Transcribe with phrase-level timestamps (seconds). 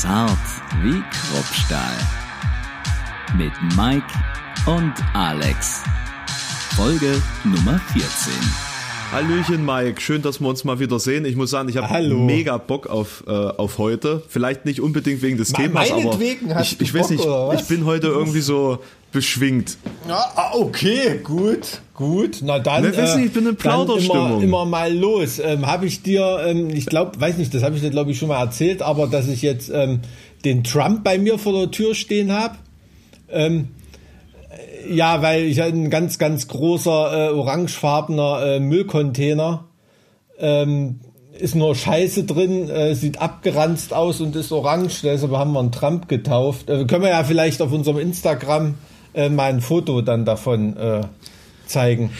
[0.00, 0.38] Zart
[0.80, 1.94] wie Kruppstahl.
[3.36, 4.06] Mit Mike
[4.64, 5.82] und Alex.
[6.74, 8.69] Folge Nummer 14.
[9.12, 11.24] Hallöchen Mike, schön, dass wir uns mal wieder sehen.
[11.24, 14.22] Ich muss sagen, ich habe mega Bock auf, äh, auf heute.
[14.28, 17.50] Vielleicht nicht unbedingt wegen des Me- Themas, aber meinetwegen hast ich, ich du weiß Bock,
[17.52, 18.78] nicht, ich bin heute irgendwie so
[19.10, 19.78] beschwingt.
[20.08, 22.38] Ja, ah, okay, gut, gut.
[22.44, 22.84] Na dann.
[22.84, 24.42] Ne, weiß nicht, ich bin in immer, Plauderstimmung.
[24.42, 25.40] immer mal los.
[25.40, 28.18] Ähm, habe ich dir, ähm, ich glaube, weiß nicht, das habe ich dir glaube ich
[28.18, 30.02] schon mal erzählt, aber dass ich jetzt ähm,
[30.44, 32.54] den Trump bei mir vor der Tür stehen habe.
[33.28, 33.79] Ähm, äh,
[34.88, 39.64] ja, weil ich ein ganz, ganz großer äh, orangefarbener äh, Müllcontainer
[40.38, 41.00] ähm,
[41.38, 45.72] ist nur Scheiße drin, äh, sieht abgeranzt aus und ist orange, deshalb haben wir einen
[45.72, 46.68] Trump getauft.
[46.68, 48.74] Äh, können wir ja vielleicht auf unserem Instagram
[49.14, 51.02] äh, mal ein Foto dann davon äh,
[51.66, 52.10] zeigen.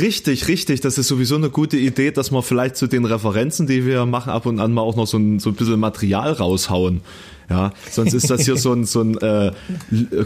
[0.00, 0.80] Richtig, richtig.
[0.80, 4.30] Das ist sowieso eine gute Idee, dass wir vielleicht zu den Referenzen, die wir machen,
[4.30, 7.00] ab und an mal auch noch so ein, so ein bisschen Material raushauen.
[7.50, 9.52] Ja, sonst ist das hier so ein, so ein äh,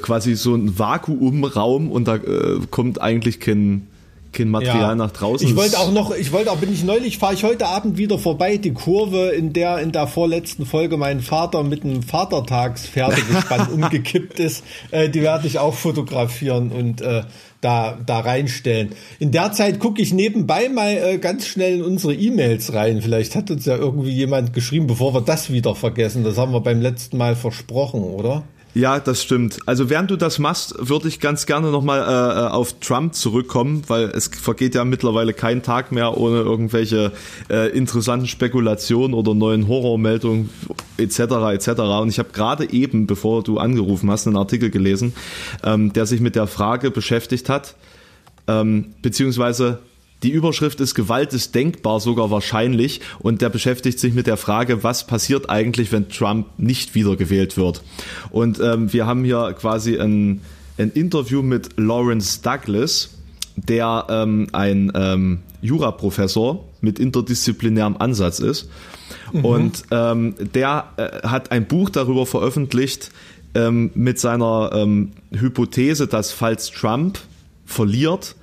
[0.03, 3.89] quasi so ein Vakuumraum und da äh, kommt eigentlich kein,
[4.33, 5.49] kein Material nach draußen.
[5.49, 8.19] Ich wollte auch noch, ich wollte auch, bin ich neulich, fahre ich heute Abend wieder
[8.19, 14.39] vorbei, die Kurve, in der in der vorletzten Folge mein Vater mit einem Vatertagspferdegespann umgekippt
[14.39, 17.23] ist, äh, die werde ich auch fotografieren und äh,
[17.65, 18.91] da, da reinstellen.
[19.19, 23.01] In der Zeit gucke ich nebenbei mal äh, ganz schnell in unsere E-Mails rein.
[23.01, 26.25] Vielleicht hat uns ja irgendwie jemand geschrieben, bevor wir das wieder vergessen.
[26.25, 28.45] Das haben wir beim letzten Mal versprochen, oder?
[28.75, 29.61] Ja, das stimmt.
[29.67, 34.07] Also während du das machst, würde ich ganz gerne nochmal äh, auf Trump zurückkommen, weil
[34.07, 37.13] es vergeht ja mittlerweile kein Tag mehr ohne irgendwelche
[37.49, 40.51] äh, interessanten Spekulationen oder neuen Horrormeldungen
[40.99, 41.21] etc.
[41.53, 41.69] etc.
[42.01, 45.15] Und ich habe gerade eben, bevor du angerufen hast, einen Artikel gelesen,
[45.63, 47.77] ähm, der sich mit der Frage beschäftigt hat,
[48.49, 49.79] ähm, beziehungsweise
[50.25, 53.01] die Überschrift ist Gewalt ist denkbar, sogar wahrscheinlich.
[53.19, 57.83] Und der beschäftigt sich mit der Frage, was passiert eigentlich, wenn Trump nicht wiedergewählt wird.
[58.31, 60.41] Und ähm, wir haben hier quasi ein,
[60.79, 63.11] ein Interview mit Lawrence Douglas,
[63.57, 68.71] der ähm, ein ähm, Juraprofessor mit interdisziplinärem Ansatz ist.
[69.43, 73.11] Und ähm, der äh, hat ein Buch darüber veröffentlicht
[73.55, 77.19] ähm, mit seiner ähm, Hypothese, dass falls Trump
[77.67, 78.37] verliert,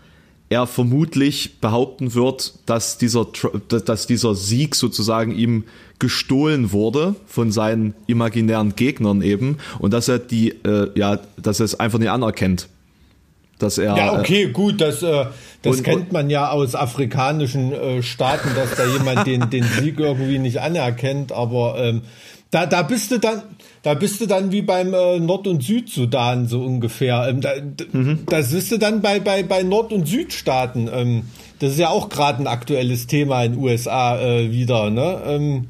[0.52, 3.26] er vermutlich behaupten wird, dass dieser,
[3.70, 5.64] dass dieser Sieg sozusagen ihm
[5.98, 11.66] gestohlen wurde von seinen imaginären Gegnern eben und dass er die, äh, ja, dass er
[11.66, 12.68] es einfach nicht anerkennt.
[13.60, 15.26] Dass er, Ja, okay, gut, das, äh,
[15.62, 20.00] das und- kennt man ja aus afrikanischen äh, Staaten, dass da jemand den, den Sieg
[20.00, 22.02] irgendwie nicht anerkennt, aber ähm,
[22.52, 23.42] da, da bist du dann,
[23.82, 27.28] da bist du dann wie beim äh, Nord- und Südsudan so ungefähr.
[27.30, 27.86] Ähm, da, d-
[28.28, 30.90] Das bist du dann bei, bei, bei Nord- und Südstaaten.
[30.94, 31.24] Ähm,
[31.60, 35.22] das ist ja auch gerade ein aktuelles Thema in den USA äh, wieder, ne?
[35.26, 35.68] Ähm,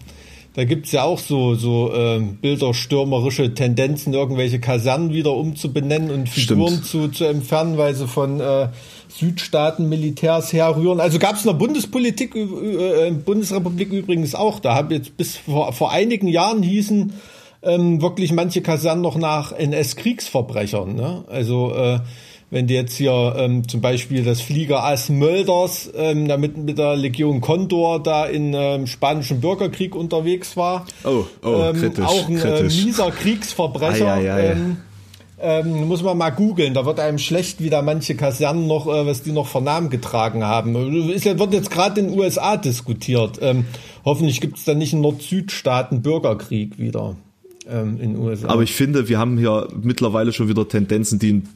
[0.53, 6.73] da gibt's ja auch so, so ähm, bilderstürmerische Tendenzen, irgendwelche Kasernen wieder umzubenennen und Figuren
[6.83, 6.85] Stimmt.
[6.87, 8.67] zu, zu entfernen, weil sie von äh,
[9.15, 10.99] Südstaaten Militärs herrühren.
[10.99, 14.59] Also gab es in der Bundespolitik, ü- äh, Bundesrepublik übrigens auch.
[14.59, 17.13] Da haben jetzt bis vor, vor einigen Jahren hießen
[17.63, 20.95] ähm, wirklich manche Kasernen noch nach NS-Kriegsverbrechern.
[20.95, 21.23] Ne?
[21.29, 21.99] Also äh,
[22.49, 27.39] wenn du jetzt hier ähm, zum Beispiel das Fliegerass Mölders ähm, damit mit der Legion
[27.39, 30.85] Condor da in ähm, spanischen Bürgerkrieg unterwegs war.
[31.05, 32.81] Oh, oh, ähm, kritisch, Auch ein kritisch.
[32.81, 34.13] Äh, mieser Kriegsverbrecher.
[34.13, 34.51] Ei, ei, ei.
[34.51, 34.77] Ähm,
[35.41, 39.05] ähm, muss man mal googeln, da wird einem schlecht, wie da manche Kasernen noch, äh,
[39.05, 41.09] was die noch für Namen getragen haben.
[41.09, 43.39] Ist, wird jetzt gerade in den USA diskutiert.
[43.41, 43.65] Ähm,
[44.05, 47.15] hoffentlich gibt es da nicht einen Nord-Süd-Staaten Bürgerkrieg wieder
[47.69, 48.49] ähm, in den USA.
[48.49, 51.49] Aber ich finde, wir haben hier mittlerweile schon wieder Tendenzen, die einen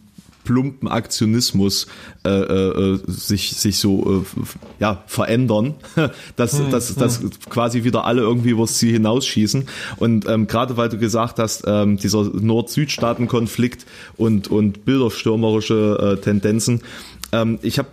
[0.45, 1.87] plumpen Aktionismus
[2.23, 4.43] äh, äh, sich sich so äh,
[4.79, 5.73] ja verändern,
[6.37, 9.67] dass, dass, dass quasi wieder alle irgendwie übers Ziel hinausschießen.
[9.97, 13.85] Und ähm, gerade weil du gesagt hast, ähm, dieser Nord-Süd-Staaten-Konflikt
[14.15, 16.81] und und bilderstürmerische äh, Tendenzen,
[17.33, 17.89] ähm, ich habe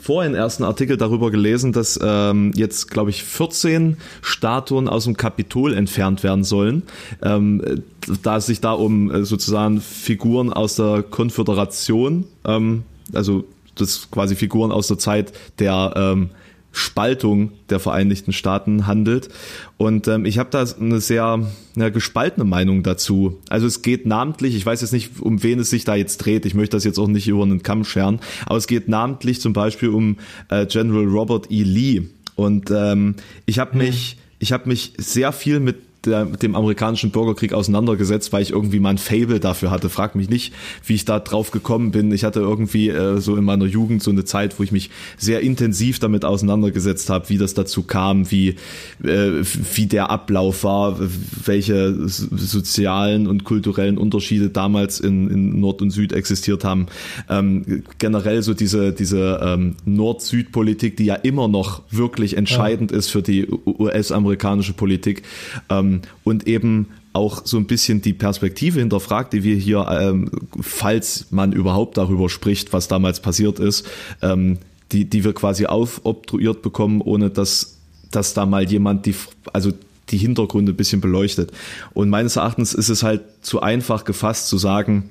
[0.00, 5.16] vorhin erst einen Artikel darüber gelesen, dass ähm, jetzt, glaube ich, 14 Statuen aus dem
[5.16, 6.82] Kapitol entfernt werden sollen,
[7.22, 7.76] ähm, äh,
[8.22, 12.82] da es sich da um äh, sozusagen Figuren aus der Konföderation, ähm,
[13.12, 13.44] also
[13.74, 16.30] das quasi Figuren aus der Zeit der ähm,
[16.72, 19.28] Spaltung der Vereinigten Staaten handelt.
[19.76, 23.38] Und ähm, ich habe da eine sehr eine gespaltene Meinung dazu.
[23.48, 26.46] Also es geht namentlich, ich weiß jetzt nicht, um wen es sich da jetzt dreht,
[26.46, 29.52] ich möchte das jetzt auch nicht über einen Kamm scheren, aber es geht namentlich zum
[29.52, 30.16] Beispiel um
[30.48, 31.62] äh, General Robert E.
[31.62, 32.02] Lee.
[32.36, 37.52] Und ähm, ich habe mich, ich habe mich sehr viel mit der, dem amerikanischen Bürgerkrieg
[37.52, 39.88] auseinandergesetzt, weil ich irgendwie mal ein Fable dafür hatte.
[39.88, 40.54] Frag mich nicht,
[40.84, 42.10] wie ich da drauf gekommen bin.
[42.12, 45.40] Ich hatte irgendwie äh, so in meiner Jugend so eine Zeit, wo ich mich sehr
[45.40, 48.56] intensiv damit auseinandergesetzt habe, wie das dazu kam, wie,
[49.04, 49.42] äh,
[49.74, 50.98] wie der Ablauf war,
[51.44, 56.86] welche sozialen und kulturellen Unterschiede damals in, in Nord und Süd existiert haben.
[57.28, 62.96] Ähm, generell so diese, diese ähm, Nord-Süd-Politik, die ja immer noch wirklich entscheidend ja.
[62.96, 65.22] ist für die US-amerikanische Politik.
[65.68, 70.30] Ähm, ähm, und eben auch so ein bisschen die Perspektive hinterfragt, die wir hier, ähm,
[70.60, 73.86] falls man überhaupt darüber spricht, was damals passiert ist,
[74.22, 74.58] ähm,
[74.92, 77.78] die, die wir quasi aufobtruiert bekommen, ohne dass,
[78.10, 79.14] dass da mal jemand die,
[79.52, 79.72] also
[80.10, 81.52] die Hintergründe ein bisschen beleuchtet.
[81.94, 85.10] Und meines Erachtens ist es halt zu einfach gefasst zu sagen,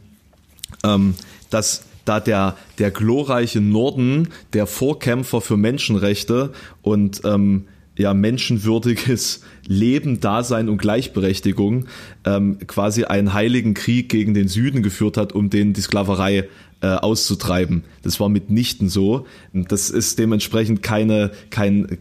[0.84, 1.16] ähm,
[1.50, 7.66] dass da der, der glorreiche Norden, der Vorkämpfer für Menschenrechte und ähm,
[8.00, 11.86] ja menschenwürdiges Leben, Dasein und Gleichberechtigung
[12.26, 16.48] ähm, quasi einen heiligen Krieg gegen den Süden geführt hat, um den die Sklaverei
[16.82, 17.84] äh, auszutreiben.
[18.02, 19.28] Das war mitnichten so.
[19.54, 21.98] Das ist dementsprechend keine kein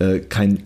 [0.00, 0.64] äh, äh kein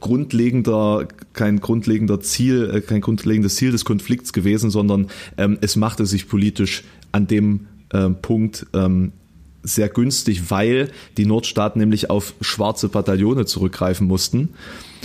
[0.00, 6.06] grundlegender kein grundlegender Ziel äh, kein grundlegendes Ziel des Konflikts gewesen, sondern ähm, es machte
[6.06, 9.12] sich politisch an dem äh, Punkt ähm,
[9.62, 14.50] sehr günstig, weil die Nordstaaten nämlich auf schwarze Bataillone zurückgreifen mussten,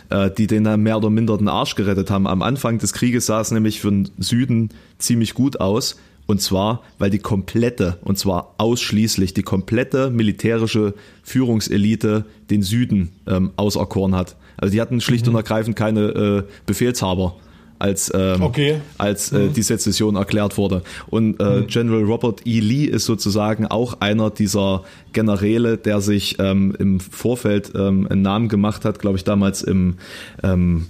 [0.09, 2.27] äh, die denen mehr oder minder den Arsch gerettet haben.
[2.27, 5.97] Am Anfang des Krieges sah es nämlich für den Süden ziemlich gut aus.
[6.25, 10.93] Und zwar, weil die komplette, und zwar ausschließlich die komplette militärische
[11.23, 14.35] Führungselite den Süden ähm, auserkoren hat.
[14.57, 15.31] Also die hatten schlicht mhm.
[15.31, 17.37] und ergreifend keine äh, Befehlshaber
[17.79, 18.81] als, ähm, okay.
[18.97, 19.53] als äh, mhm.
[19.53, 20.81] die Sezession erklärt wurde.
[21.07, 21.67] Und äh, mhm.
[21.67, 22.59] General Robert E.
[22.59, 24.83] Lee ist sozusagen auch einer dieser
[25.13, 29.95] Generäle, der sich ähm, im Vorfeld ähm, einen Namen gemacht hat, glaube ich, damals im,
[30.43, 30.87] ähm,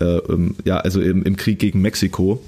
[0.00, 0.18] äh,
[0.64, 2.42] ja, also im, im Krieg gegen Mexiko.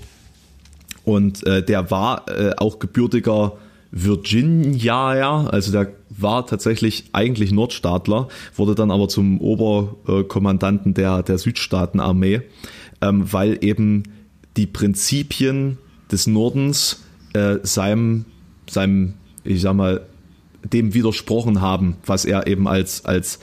[1.05, 3.55] Und äh, der war äh, auch gebürtiger
[3.93, 12.43] Virginia, also der war tatsächlich eigentlich Nordstaatler, wurde dann aber zum Oberkommandanten der, der Südstaatenarmee
[13.01, 14.05] ähm, weil eben
[14.57, 15.79] die Prinzipien
[16.11, 18.25] des Nordens äh, seinem,
[18.69, 19.15] seinem,
[19.45, 20.07] ich sag mal,
[20.65, 23.39] dem widersprochen haben, was er eben als, als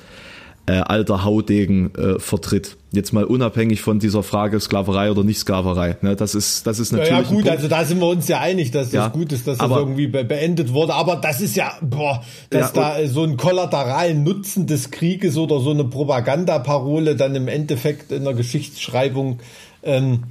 [0.67, 2.75] äh, alter Haudegen äh, vertritt.
[2.91, 5.95] Jetzt mal unabhängig von dieser Frage Sklaverei oder nicht Sklaverei.
[6.01, 7.11] Ne, das ist, das ist natürlich.
[7.11, 9.47] Ja, ja gut, also da sind wir uns ja einig, dass das ja, gut ist,
[9.47, 10.93] dass das irgendwie be beendet wurde.
[10.93, 15.61] Aber das ist ja, boah, dass ja, da so ein kollateralen Nutzen des Krieges oder
[15.61, 19.39] so eine Propagandaparole dann im Endeffekt in der Geschichtsschreibung
[19.83, 20.23] ähm,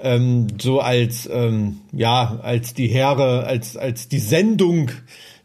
[0.00, 4.90] ähm, so als ähm, ja als die Heere, als als die Sendung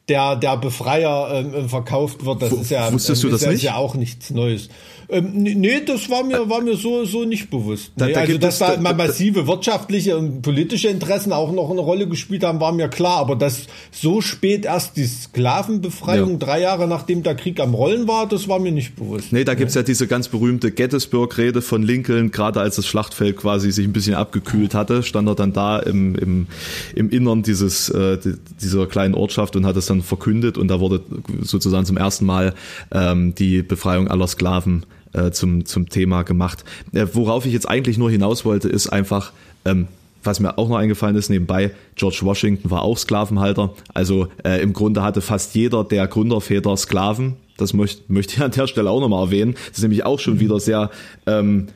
[0.10, 2.42] der, der Befreier ähm, verkauft wird.
[2.42, 3.58] Das w ist ja, wusstest du das ja, nicht?
[3.58, 4.70] ist ja auch nichts Neues.
[5.10, 7.92] Ähm, nee, das war mir, war mir so, so nicht bewusst.
[7.96, 11.82] Da, nee, da also, dass da, da massive wirtschaftliche und politische Interessen auch noch eine
[11.82, 13.18] Rolle gespielt haben, war mir klar.
[13.18, 16.38] Aber dass so spät erst die Sklavenbefreiung, ja.
[16.38, 19.32] drei Jahre nachdem der Krieg am Rollen war, das war mir nicht bewusst.
[19.32, 23.72] Nee, da gibt's ja diese ganz berühmte Gettysburg-Rede von Lincoln, gerade als das Schlachtfeld quasi
[23.72, 26.48] sich ein bisschen abgekühlt hatte, stand er dann da im, im,
[26.96, 28.18] im Innern dieses, äh,
[28.62, 31.02] dieser kleinen Ortschaft und hat es dann verkündet und da wurde
[31.42, 32.54] sozusagen zum ersten Mal
[32.92, 36.64] ähm, die Befreiung aller Sklaven äh, zum, zum Thema gemacht.
[36.94, 39.32] Äh, worauf ich jetzt eigentlich nur hinaus wollte, ist einfach,
[39.66, 39.88] ähm,
[40.24, 43.74] was mir auch noch eingefallen ist, nebenbei, George Washington war auch Sklavenhalter.
[43.94, 47.36] Also äh, im Grunde hatte fast jeder der Gründerväter Sklaven.
[47.58, 49.54] Das möchte, möchte ich an der Stelle auch nochmal erwähnen.
[49.70, 50.90] Das ist nämlich auch schon wieder sehr
[51.28, 51.68] ähm,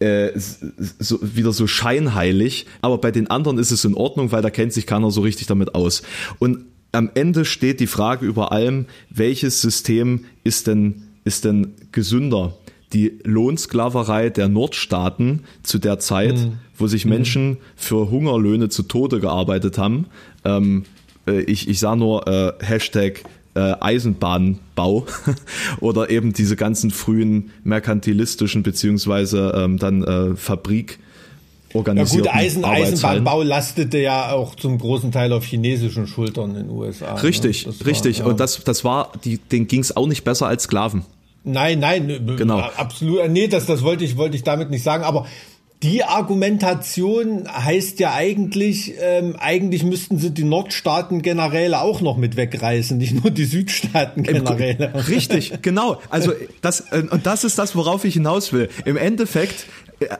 [0.00, 2.66] äh, so, wieder so scheinheilig.
[2.80, 5.46] Aber bei den anderen ist es in Ordnung, weil da kennt sich keiner so richtig
[5.46, 6.02] damit aus.
[6.38, 12.54] Und am Ende steht die Frage über allem, welches System ist denn, ist denn gesünder?
[12.92, 16.52] Die Lohnsklaverei der Nordstaaten zu der Zeit, mhm.
[16.76, 17.10] wo sich mhm.
[17.10, 20.06] Menschen für Hungerlöhne zu Tode gearbeitet haben.
[20.44, 20.84] Ähm,
[21.26, 23.22] äh, ich, ich sah nur äh, Hashtag
[23.54, 25.06] äh, Eisenbahnbau
[25.80, 30.98] oder eben diese ganzen frühen merkantilistischen beziehungsweise ähm, dann äh, Fabrik
[31.72, 36.70] Ja gut, Eisen, Eisenbahnbau lastete ja auch zum großen Teil auf chinesischen Schultern in den
[36.70, 37.14] USA.
[37.16, 37.74] Richtig, ne?
[37.86, 38.20] richtig.
[38.20, 38.30] War, ja.
[38.32, 41.04] Und das, das war, die, denen ging es auch nicht besser als Sklaven.
[41.52, 42.58] Nein, nein, genau.
[42.58, 43.28] absolut.
[43.30, 45.04] Nee, das, das wollte ich, wollte ich damit nicht sagen.
[45.04, 45.26] Aber
[45.82, 52.36] die Argumentation heißt ja eigentlich, ähm, eigentlich müssten sie die Nordstaaten Generäle auch noch mit
[52.36, 54.92] wegreißen, nicht nur die Südstaaten Generäle.
[55.08, 55.98] Richtig, genau.
[56.10, 58.68] Also das äh, und das ist das, worauf ich hinaus will.
[58.84, 59.66] Im Endeffekt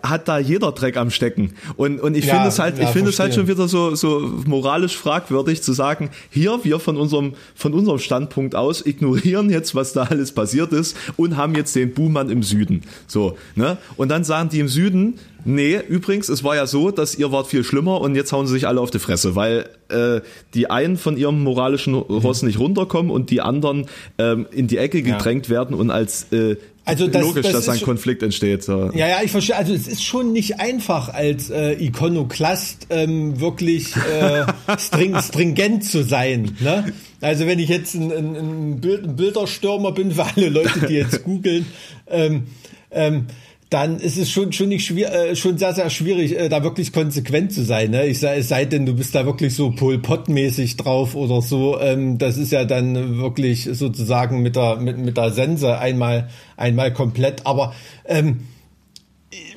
[0.02, 1.54] hat da jeder Dreck am Stecken.
[1.76, 3.94] Und, und ich ja, finde es halt, ja, ich finde es halt schon wieder so,
[3.94, 9.75] so moralisch fragwürdig zu sagen, hier, wir von unserem, von unserem Standpunkt aus ignorieren jetzt,
[9.75, 12.82] was da alles passiert ist und haben jetzt den Buhmann im Süden.
[13.06, 13.78] So, ne?
[13.96, 17.46] Und dann sagen die im Süden, Nee, übrigens, es war ja so, dass ihr wart
[17.46, 20.20] viel schlimmer und jetzt hauen sie sich alle auf die Fresse, weil äh,
[20.52, 23.87] die einen von ihrem moralischen Ross nicht runterkommen und die anderen
[24.18, 25.52] ähm, in die Ecke gedrängt ja.
[25.52, 28.62] werden und als äh, also das, logisch, das dass ein Konflikt entsteht.
[28.62, 28.90] So.
[28.92, 29.56] Ja, ja, ich verstehe.
[29.56, 34.46] Also es ist schon nicht einfach als äh, Ikonoklast ähm, wirklich äh,
[34.78, 36.56] string, stringent zu sein.
[36.60, 36.92] Ne?
[37.20, 40.94] Also wenn ich jetzt ein, ein, ein, Bild, ein Bilderstürmer bin für alle Leute, die
[40.94, 41.66] jetzt googeln.
[42.08, 42.44] Ähm,
[42.90, 43.26] ähm,
[43.70, 46.92] dann ist es schon schon nicht schwer, äh, schon sehr sehr schwierig, äh, da wirklich
[46.92, 47.92] konsequent zu sein.
[47.92, 48.06] Ne?
[48.06, 51.40] Ich sei, es sei denn, du bist da wirklich so Pol Pot mäßig drauf oder
[51.40, 51.80] so.
[51.80, 56.92] Ähm, das ist ja dann wirklich sozusagen mit der mit mit der Sense einmal einmal
[56.92, 57.46] komplett.
[57.46, 57.72] Aber
[58.06, 58.40] ähm,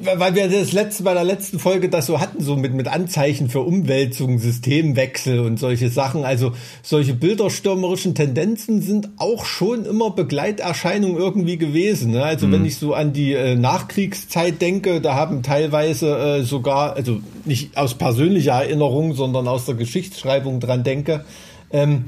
[0.02, 3.50] weil wir das letzte bei der letzten Folge das so hatten, so mit, mit Anzeichen
[3.50, 6.26] für Umwälzungen, Systemwechsel und solche Sachen.
[6.26, 6.54] Also
[6.84, 12.12] solche bilderstürmerischen Tendenzen sind auch schon immer Begleiterscheinungen irgendwie gewesen.
[12.12, 12.24] Ne?
[12.24, 12.52] Also mhm.
[12.52, 17.76] wenn ich so an die äh, Nachkriegszeit denke, da haben teilweise äh, sogar, also nicht
[17.76, 21.26] aus persönlicher Erinnerung, sondern aus der Geschichtsschreibung dran denke,
[21.72, 22.06] ähm,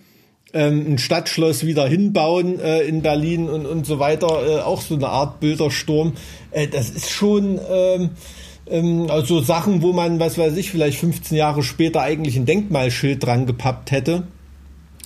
[0.53, 4.27] Ähm, ein Stadtschloss wieder hinbauen äh, in Berlin und, und so weiter.
[4.27, 6.13] Äh, auch so eine Art Bildersturm.
[6.51, 8.11] Äh, das ist schon ähm,
[8.65, 13.23] ähm, also Sachen, wo man, was weiß ich, vielleicht 15 Jahre später eigentlich ein Denkmalschild
[13.23, 14.23] dran gepappt hätte.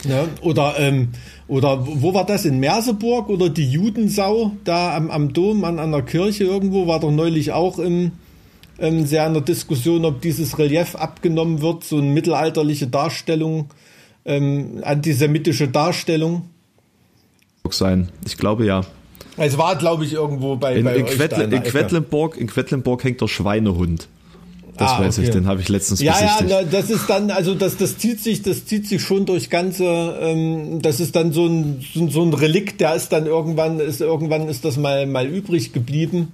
[0.08, 1.10] Ja, oder ähm,
[1.48, 5.92] oder wo war das in Merseburg oder die Judensau da am, am Dom an, an
[5.92, 8.14] der Kirche irgendwo war doch neulich auch im
[8.82, 13.70] ähm, sehr in der Diskussion, ob dieses Relief abgenommen wird, so eine mittelalterliche Darstellung,
[14.26, 16.50] ähm, antisemitische Darstellung.
[17.70, 18.82] Sein, ich glaube ja.
[19.38, 23.22] Es war, glaube ich, irgendwo bei, in, bei in, Quedl in, Quedlinburg, in Quedlinburg hängt
[23.22, 24.08] der Schweinehund.
[24.78, 25.28] Das ah, weiß okay.
[25.28, 26.50] ich, den habe ich letztens Ja, besichtigt.
[26.50, 29.86] ja, das ist dann, also das, das zieht sich, das zieht sich schon durch ganze,
[30.20, 34.02] ähm, das ist dann so ein, so, so ein Relikt, der ist dann irgendwann, ist
[34.02, 36.32] irgendwann ist das mal, mal übrig geblieben.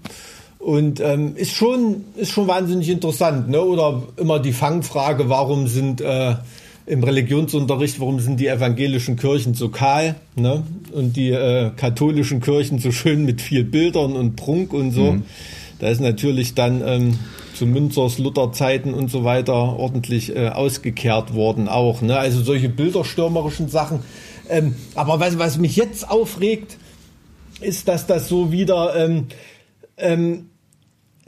[0.68, 3.62] Und ähm, ist schon ist schon wahnsinnig interessant, ne?
[3.62, 6.36] Oder immer die Fangfrage, warum sind äh,
[6.86, 10.64] im Religionsunterricht, warum sind die evangelischen Kirchen so kahl, ne?
[10.92, 15.14] Und die äh, katholischen Kirchen so schön mit viel Bildern und Prunk und so.
[15.14, 15.24] Mhm.
[15.80, 17.18] Da ist natürlich dann ähm,
[17.54, 22.02] zu Münzers Lutherzeiten und so weiter ordentlich äh, ausgekehrt worden auch.
[22.02, 22.20] Ne?
[22.20, 24.00] Also solche bilderstürmerischen Sachen.
[24.50, 26.76] Ähm, aber was, was mich jetzt aufregt,
[27.62, 29.28] ist, dass das so wieder ähm,
[29.96, 30.50] ähm,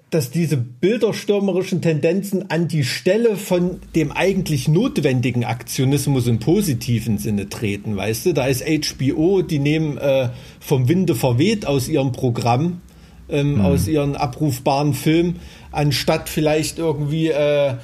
[0.10, 7.48] dass diese bilderstürmerischen Tendenzen an die Stelle von dem eigentlich notwendigen Aktionismus im positiven Sinne
[7.50, 8.34] treten, weißt du?
[8.34, 12.82] Da ist HBO, die nehmen äh, vom Winde verweht aus ihrem Programm,
[13.30, 13.62] ähm, mhm.
[13.62, 15.36] aus ihren abrufbaren Film,
[15.72, 17.76] anstatt vielleicht irgendwie äh,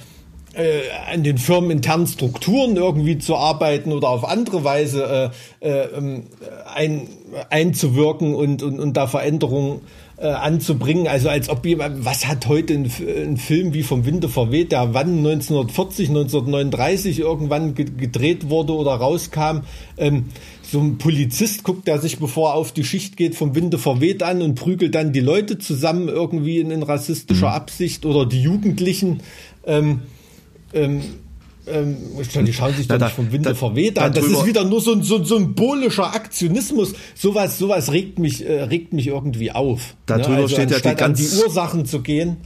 [0.56, 6.24] äh, an den firmeninternen Strukturen irgendwie zu arbeiten oder auf andere Weise äh, äh, ähm,
[6.74, 7.08] ein,
[7.52, 11.08] einzuwirken und, und, und da Veränderungen äh, anzubringen.
[11.08, 14.94] Also als ob jemand, was hat heute ein, ein, Film wie vom Winde verweht, der
[14.94, 19.62] wann 1940, 1939 irgendwann gedreht wurde oder rauskam.
[19.98, 20.26] Ähm,
[20.62, 24.24] so ein Polizist guckt er sich, bevor er auf die Schicht geht, vom Winde verweht
[24.24, 27.56] an und prügelt dann die Leute zusammen irgendwie in, in rassistischer mhm.
[27.56, 29.20] Absicht oder die Jugendlichen.
[29.66, 30.02] Ähm,
[30.74, 31.02] ähm,
[31.68, 31.98] ähm,
[32.46, 34.14] die schauen sich doch nicht vom Winde da, verweht an.
[34.14, 36.94] Das ist wieder nur so ein, so ein symbolischer Aktionismus.
[37.16, 39.96] Sowas, sowas regt mich, äh, regt mich irgendwie auf.
[40.06, 40.36] Darüber ne?
[40.38, 42.38] also steht ja die ganz, die Ursachen zu gehen.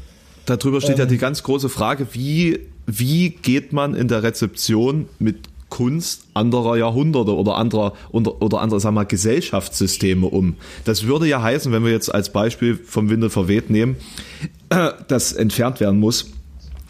[0.46, 5.08] Darüber steht ähm, ja die ganz große Frage, wie, wie geht man in der Rezeption
[5.20, 5.38] mit
[5.70, 10.56] Kunst anderer Jahrhunderte oder anderer oder, oder anderer sagen wir, Gesellschaftssysteme um.
[10.84, 13.98] Das würde ja heißen, wenn wir jetzt als Beispiel vom Winde verweht nehmen,
[14.70, 16.32] äh, das entfernt werden muss,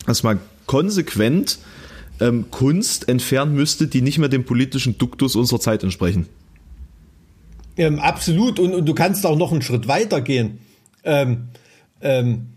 [0.05, 1.59] dass man konsequent
[2.19, 6.27] ähm, Kunst entfernen müsste, die nicht mehr dem politischen Duktus unserer Zeit entsprechen.
[7.77, 8.59] Ähm, absolut.
[8.59, 10.59] Und, und, du kannst auch noch einen Schritt weiter gehen.
[11.03, 11.49] Ähm,
[12.01, 12.47] ähm,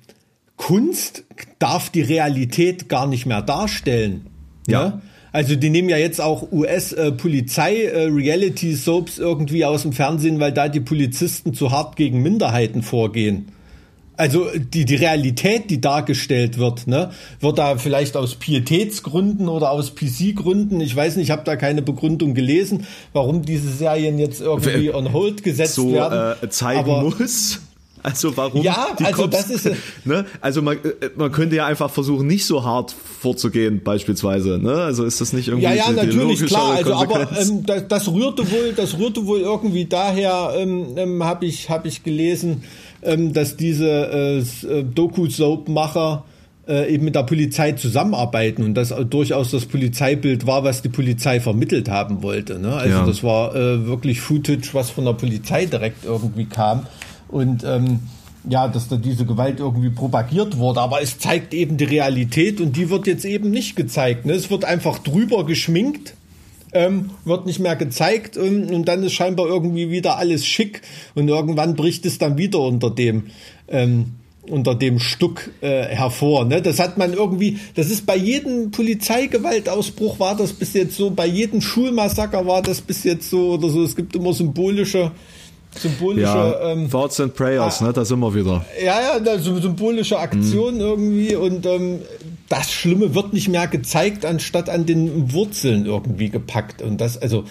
[0.57, 1.25] Kunst
[1.59, 4.27] darf die Realität gar nicht mehr darstellen.
[4.67, 4.85] Ja.
[4.85, 5.03] ja?
[5.33, 10.81] Also die nehmen ja jetzt auch US-Polizei-Reality-Soaps äh, irgendwie aus dem Fernsehen, weil da die
[10.81, 13.47] Polizisten zu hart gegen Minderheiten vorgehen.
[14.17, 19.95] Also die, die Realität, die dargestellt wird, ne, wird da vielleicht aus Pietätsgründen oder aus
[19.95, 24.93] PC-Gründen, ich weiß nicht, ich habe da keine Begründung gelesen, warum diese Serien jetzt irgendwie
[24.95, 26.37] on hold gesetzt so, werden.
[26.43, 27.61] Äh, zeigen aber, muss.
[28.03, 28.63] Also warum?
[28.63, 29.71] Ja, die also Cops, das ist
[30.05, 30.27] ne?
[30.41, 34.59] Also man, äh, man könnte ja einfach versuchen, nicht so hart vorzugehen, beispielsweise.
[34.59, 34.75] Ne?
[34.75, 36.73] Also ist das nicht irgendwie ja, ja, die natürlich klar.
[36.73, 41.47] Also aber ähm, das, das rührte wohl, das rührte wohl irgendwie daher, ähm, ähm, habe
[41.47, 42.65] ich, habe ich gelesen,
[43.03, 46.25] ähm, dass diese äh, äh, Doku-Soap-Macher
[46.69, 51.41] äh, eben mit der Polizei zusammenarbeiten und das durchaus das Polizeibild war, was die Polizei
[51.41, 52.59] vermittelt haben wollte.
[52.59, 52.73] Ne?
[52.73, 53.07] Also Ja.
[53.07, 56.87] das war äh, wirklich Footage, was von der Polizei direkt irgendwie kam
[57.29, 58.01] und ähm,
[58.49, 62.77] ja, dass da diese Gewalt irgendwie propagiert wurde, aber es zeigt eben die Realität und
[62.77, 64.27] die wird jetzt eben nicht gezeigt.
[64.27, 64.33] Ne?
[64.33, 66.15] Es wird einfach drüber geschminkt
[66.73, 70.83] ähm, wird nicht mehr gezeigt ähm, und dann ist scheinbar irgendwie wieder alles schick
[71.15, 73.25] und irgendwann bricht es dann wieder unter dem
[73.69, 74.07] ähm,
[74.49, 76.45] unter dem Stuck äh, hervor.
[76.45, 76.61] Ne?
[76.61, 81.27] Das hat man irgendwie, das ist bei jedem Polizeigewaltausbruch war das bis jetzt so, bei
[81.27, 83.85] jedem Schulmassaker war das bis jetzt so oder so.
[83.85, 85.13] Es gibt immer symbolische
[85.79, 87.93] symbolische ja, ähm, Thoughts and Prayers, ah, ne?
[87.95, 88.65] Da sind wir wieder.
[88.85, 92.01] ja, ja, da- so symbolische Aktion irgendwie und ähm,
[92.49, 96.83] das Schlimme wird nicht mehr gezeigt, anstatt an den Wurzeln irgendwie gepackt.
[96.83, 97.45] Und das, also,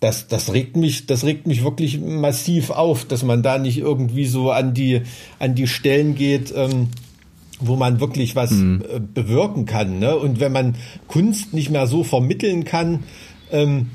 [0.00, 4.26] das, das regt mich, das regt mich wirklich massiv auf, dass man da nicht irgendwie
[4.26, 5.02] so an die,
[5.38, 6.88] an die Stellen geht, ähm,
[7.60, 9.98] wo man wirklich was äh, bewirken kann.
[9.98, 10.16] Ne?
[10.16, 10.76] Und wenn man
[11.08, 13.04] Kunst nicht mehr so vermitteln kann,
[13.50, 13.90] ähm,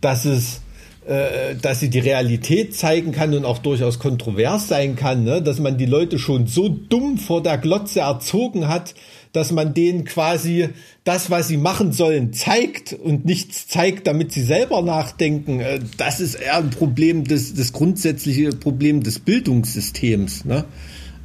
[0.00, 0.60] dass es
[1.06, 5.42] äh, dass sie die Realität zeigen kann und auch durchaus kontrovers sein kann, ne?
[5.42, 8.94] dass man die Leute schon so dumm vor der Glotze erzogen hat,
[9.32, 10.70] dass man denen quasi
[11.04, 15.60] das, was sie machen sollen, zeigt und nichts zeigt, damit sie selber nachdenken.
[15.60, 20.44] Äh, Das ist eher ein Problem, des, das grundsätzliche Problem des Bildungssystems.
[20.44, 20.64] Ne?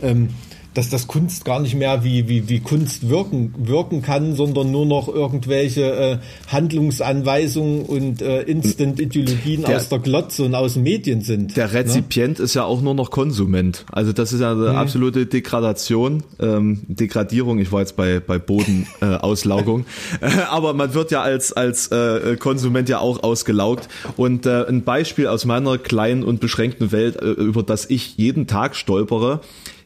[0.01, 0.29] Ähm,
[0.75, 4.85] dass das Kunst gar nicht mehr wie, wie, wie Kunst wirken, wirken kann, sondern nur
[4.85, 6.17] noch irgendwelche äh,
[6.47, 11.55] Handlungsanweisungen und äh, Instant-Ideologien aus der Glotze und aus den Medien sind.
[11.57, 11.73] Der ne?
[11.73, 13.85] Rezipient ist ja auch nur noch Konsument.
[13.91, 14.75] Also das ist ja eine Mhm.
[14.75, 17.59] absolute Degradation, ähm, Degradierung.
[17.59, 19.85] Ich war jetzt bei bei Bodenauslaugung, äh, Auslaugung.
[20.21, 23.87] Äh, aber man wird ja als als äh, Konsument ja auch ausgelaugt.
[24.17, 28.47] Und äh, ein Beispiel aus meiner kleinen und beschränkten Welt, äh, über das ich jeden
[28.47, 29.39] Tag stolpere,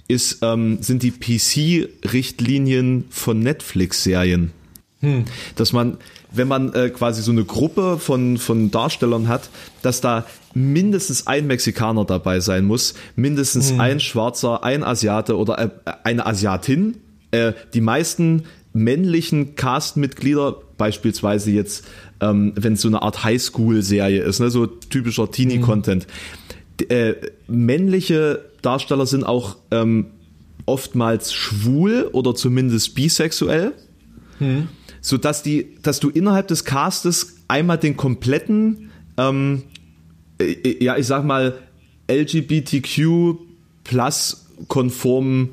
[0.10, 4.52] ist ähm, sind die PC-Richtlinien von Netflix-Serien
[5.56, 5.96] dass man,
[6.34, 9.50] wenn man äh, quasi so eine Gruppe von, von Darstellern hat,
[9.82, 15.70] dass da mindestens ein Mexikaner dabei sein muss, mindestens ein Schwarzer, ein Asiate oder äh,
[16.04, 16.98] eine Asiatin.
[17.32, 18.44] Äh, die meisten
[18.74, 21.86] männlichen Castmitglieder, beispielsweise jetzt,
[22.20, 26.08] ähm, wenn es so eine Art Highschool-Serie ist, ne, so typischer Teenie-Content.
[26.82, 27.16] D- Äh,
[27.48, 30.08] männliche Darsteller sind auch ähm,
[30.66, 33.74] oftmals schwul oder zumindest bisexuell
[35.02, 39.64] so dass die, dass du innerhalb des Castes einmal den kompletten, ähm,
[40.40, 41.58] äh, ja, ich sag mal
[42.10, 43.36] LGBTQ
[43.84, 45.50] plus konformen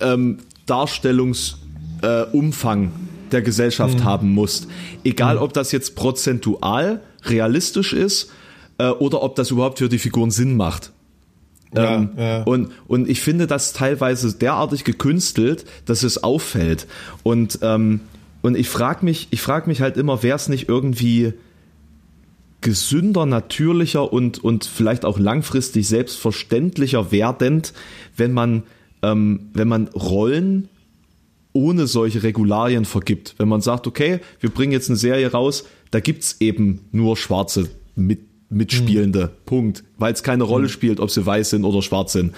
[0.00, 2.90] ähm, Darstellungsumfang äh,
[3.30, 4.68] der Gesellschaft haben musst.
[5.04, 8.30] Egal, ob das jetzt prozentual realistisch ist
[8.78, 10.92] äh, oder ob das überhaupt für die Figuren Sinn macht.
[11.74, 12.42] Ja, Ähm, ja.
[12.42, 16.86] Und, und ich finde das teilweise derartig gekünstelt, dass es auffällt.
[17.22, 18.00] Und, ähm,
[18.42, 21.32] und ich frage mich, ich frage mich halt immer, wäre es nicht irgendwie
[22.60, 27.72] gesünder, natürlicher und, und vielleicht auch langfristig selbstverständlicher werdend,
[28.16, 28.62] wenn man,
[29.02, 30.68] ähm, wenn man Rollen
[31.52, 33.34] ohne solche Regularien vergibt.
[33.38, 37.68] Wenn man sagt, okay, wir bringen jetzt eine Serie raus, da gibt's eben nur schwarze
[37.94, 38.20] mit,
[38.52, 39.30] Mitspielende.
[39.46, 39.84] Punkt.
[39.98, 42.32] Weil es keine Rolle spielt, ob sie weiß sind oder schwarz sind.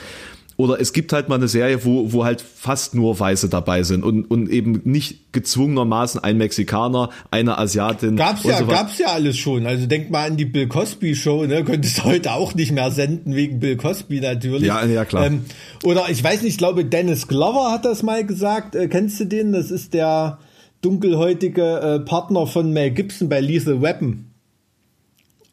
[0.56, 4.04] Oder es gibt halt mal eine Serie, wo, wo halt fast nur Weiße dabei sind
[4.04, 8.14] und, und eben nicht gezwungenermaßen ein Mexikaner, eine Asiatin.
[8.14, 9.66] Gab's ja, so gab's ja alles schon.
[9.66, 11.64] Also denk mal an die Bill Cosby Show, ne?
[11.64, 14.68] Könntest du heute auch nicht mehr senden wegen Bill Cosby natürlich.
[14.68, 15.26] Ja, ja, klar.
[15.26, 15.44] Ähm,
[15.82, 18.76] oder ich weiß nicht, ich glaube Dennis Glover hat das mal gesagt.
[18.76, 19.52] Äh, kennst du den?
[19.52, 20.38] Das ist der
[20.82, 24.26] dunkelhäutige äh, Partner von Mel Gibson bei Lethal Weapon.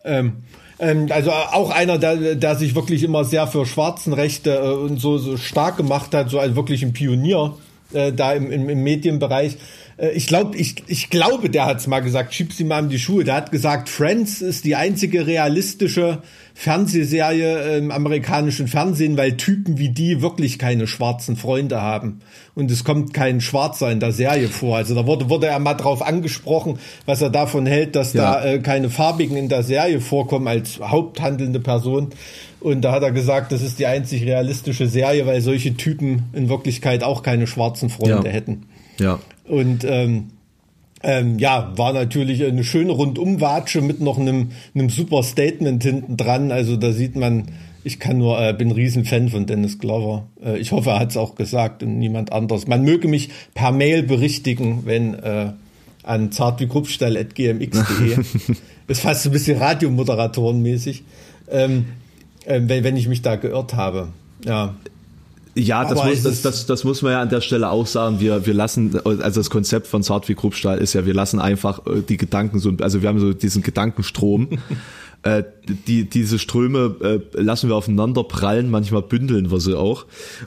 [0.04, 0.44] Ähm,
[0.80, 5.18] ähm, also auch einer, der, der sich wirklich immer sehr für Schwarzenrechte äh, und so,
[5.18, 7.56] so stark gemacht hat, so als wirklich ein Pionier
[7.94, 9.58] äh, da im, im, im Medienbereich.
[10.02, 13.00] Äh, ich glaube, ich, ich glaube, der hat's mal gesagt, schieb sie mal in die
[13.00, 13.24] Schuhe.
[13.24, 16.20] Der hat gesagt, Friends ist die einzige realistische
[16.54, 22.20] Fernsehserie im amerikanischen Fernsehen, weil Typen wie die wirklich keine schwarzen Freunde haben.
[22.56, 24.78] Und es kommt kein Schwarzer in der Serie vor.
[24.78, 28.34] Also da wurde, wurde er mal drauf angesprochen, was er davon hält, dass Ja.
[28.42, 32.10] da äh, keine Farbigen in der Serie vorkommen als haupthandelnde Person.
[32.60, 36.48] Und da hat er gesagt, das ist die einzig realistische Serie, weil solche Typen in
[36.50, 38.34] Wirklichkeit auch keine schwarzen Freunde Ja.
[38.34, 38.64] hätten.
[39.00, 39.20] Ja.
[39.48, 40.28] Und ähm,
[41.04, 46.52] ähm, ja, war natürlich eine schöne Rundumwatsche mit noch einem, einem super Statement hinten dran.
[46.52, 47.48] Also da sieht man,
[47.84, 50.28] ich kann nur, äh, bin ein Riesenfan von Dennis Glover.
[50.44, 52.68] Äh, ich hoffe, er hat es auch gesagt und niemand anders.
[52.68, 55.54] Man möge mich per Mail berichtigen, wenn äh,
[56.04, 58.18] an zartwiegruppstall.gmx.de
[58.88, 61.04] ist fast ein bisschen Radiomoderatorenmäßig,
[61.50, 61.86] ähm,
[62.46, 64.10] äh, wenn, wenn ich mich da geirrt habe.
[64.46, 64.76] Ja.
[65.54, 68.20] Ja, das muss, das, das, das muss man ja an der Stelle auch sagen.
[68.20, 72.02] Wir, wir lassen, also das Konzept von Zartwig Kruppstahl ist ja, wir lassen einfach äh,
[72.08, 74.48] die Gedanken so, also wir haben so diesen Gedankenstrom
[75.24, 75.44] äh,
[75.88, 76.96] die, diese Ströme
[77.36, 80.06] äh, lassen wir aufeinander prallen, manchmal bündeln wir sie auch.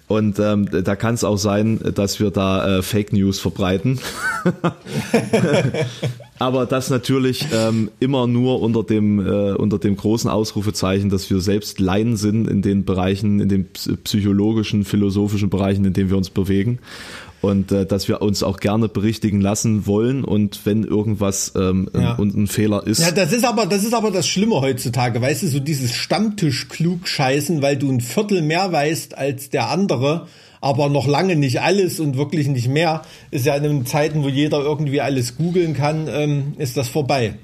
[0.08, 4.00] Und ähm, da kann es auch sein, dass wir da äh, Fake News verbreiten.
[6.38, 11.40] Aber das natürlich ähm, immer nur unter dem, äh, unter dem großen Ausrufezeichen, dass wir
[11.40, 13.66] selbst Laien sind in den Bereichen, in den
[14.04, 16.80] psychologischen, philosophischen Bereichen, in denen wir uns bewegen
[17.44, 22.14] und äh, dass wir uns auch gerne berichtigen lassen wollen und wenn irgendwas ähm, ja.
[22.14, 23.00] und ein Fehler ist.
[23.00, 26.68] Ja, das ist aber das ist aber das Schlimme heutzutage, weißt du, so dieses Stammtisch
[26.68, 30.26] klug scheißen, weil du ein Viertel mehr weißt als der andere,
[30.64, 34.28] aber noch lange nicht alles und wirklich nicht mehr, ist ja in den Zeiten, wo
[34.28, 37.34] jeder irgendwie alles googeln kann, ähm, ist das vorbei.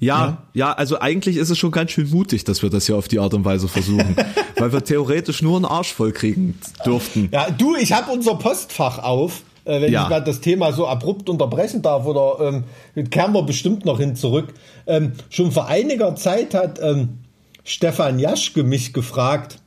[0.00, 2.96] Ja, ja, ja, also eigentlich ist es schon ganz schön mutig, dass wir das ja
[2.96, 4.16] auf die Art und Weise versuchen,
[4.56, 7.28] weil wir theoretisch nur einen Arsch voll kriegen dürften.
[7.30, 9.42] Ja, du, ich habe unser Postfach auf.
[9.64, 10.04] Äh, wenn ja.
[10.04, 12.64] ich mal das Thema so abrupt unterbrechen darf, oder
[12.96, 14.54] ähm, kehren wir bestimmt noch hin zurück.
[14.86, 17.18] Ähm, schon vor einiger Zeit hat ähm,
[17.62, 19.61] Stefan Jaschke mich gefragt,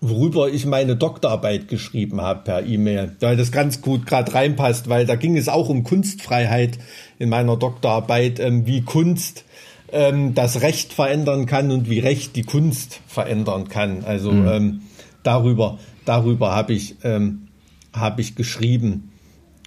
[0.00, 5.06] worüber ich meine Doktorarbeit geschrieben habe per E-Mail, weil das ganz gut gerade reinpasst, weil
[5.06, 6.78] da ging es auch um Kunstfreiheit
[7.18, 9.44] in meiner Doktorarbeit, ähm, wie Kunst
[9.92, 14.04] ähm, das Recht verändern kann und wie Recht die Kunst verändern kann.
[14.04, 14.48] Also mhm.
[14.48, 14.80] ähm,
[15.22, 17.48] darüber, darüber habe ich, ähm,
[17.92, 19.12] hab ich geschrieben.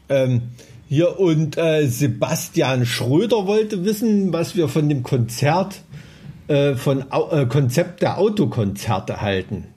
[0.09, 0.41] Ähm,
[0.89, 5.81] hier und äh, Sebastian Schröder wollte wissen, was wir von dem Konzert,
[6.47, 9.72] äh, von äh, Konzept der Autokonzerte halten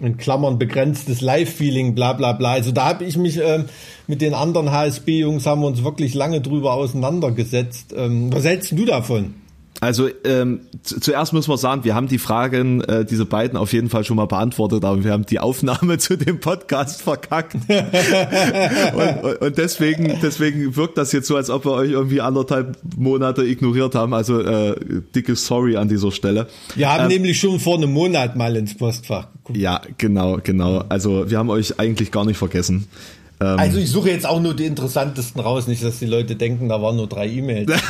[0.00, 2.52] in Klammern begrenztes Live-Feeling, bla bla bla.
[2.52, 3.66] Also da habe ich mich ähm,
[4.06, 7.94] mit den anderen HSB-Jungs haben wir uns wirklich lange drüber auseinandergesetzt.
[7.96, 9.34] Ähm, was hältst du davon?
[9.84, 13.90] Also ähm, zuerst muss man sagen, wir haben die Fragen äh, diese beiden auf jeden
[13.90, 17.54] Fall schon mal beantwortet, aber wir haben die Aufnahme zu dem Podcast verkackt.
[17.68, 23.44] und, und, deswegen, deswegen wirkt das jetzt so, als ob wir euch irgendwie anderthalb Monate
[23.44, 24.14] ignoriert haben.
[24.14, 24.74] Also äh,
[25.14, 26.46] dicke Sorry an dieser Stelle.
[26.74, 29.58] Wir haben ähm, nämlich schon vor einem Monat mal ins Postfach geguckt.
[29.58, 30.82] Ja, genau, genau.
[30.88, 32.88] Also wir haben euch eigentlich gar nicht vergessen.
[33.40, 36.68] Ähm, also ich suche jetzt auch nur die interessantesten raus, nicht, dass die Leute denken,
[36.68, 37.70] da waren nur drei E-Mails.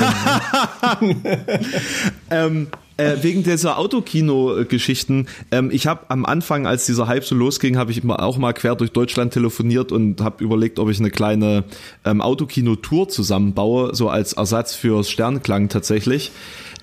[2.31, 5.27] ähm, äh, wegen dieser Autokino-Geschichten.
[5.51, 8.77] Ähm, ich habe am Anfang, als dieser Hype so losging, habe ich auch mal quer
[8.77, 11.65] durch Deutschland telefoniert und habe überlegt, ob ich eine kleine
[12.05, 16.31] ähm, Autokino-Tour zusammenbaue, so als Ersatz fürs Sternklang tatsächlich.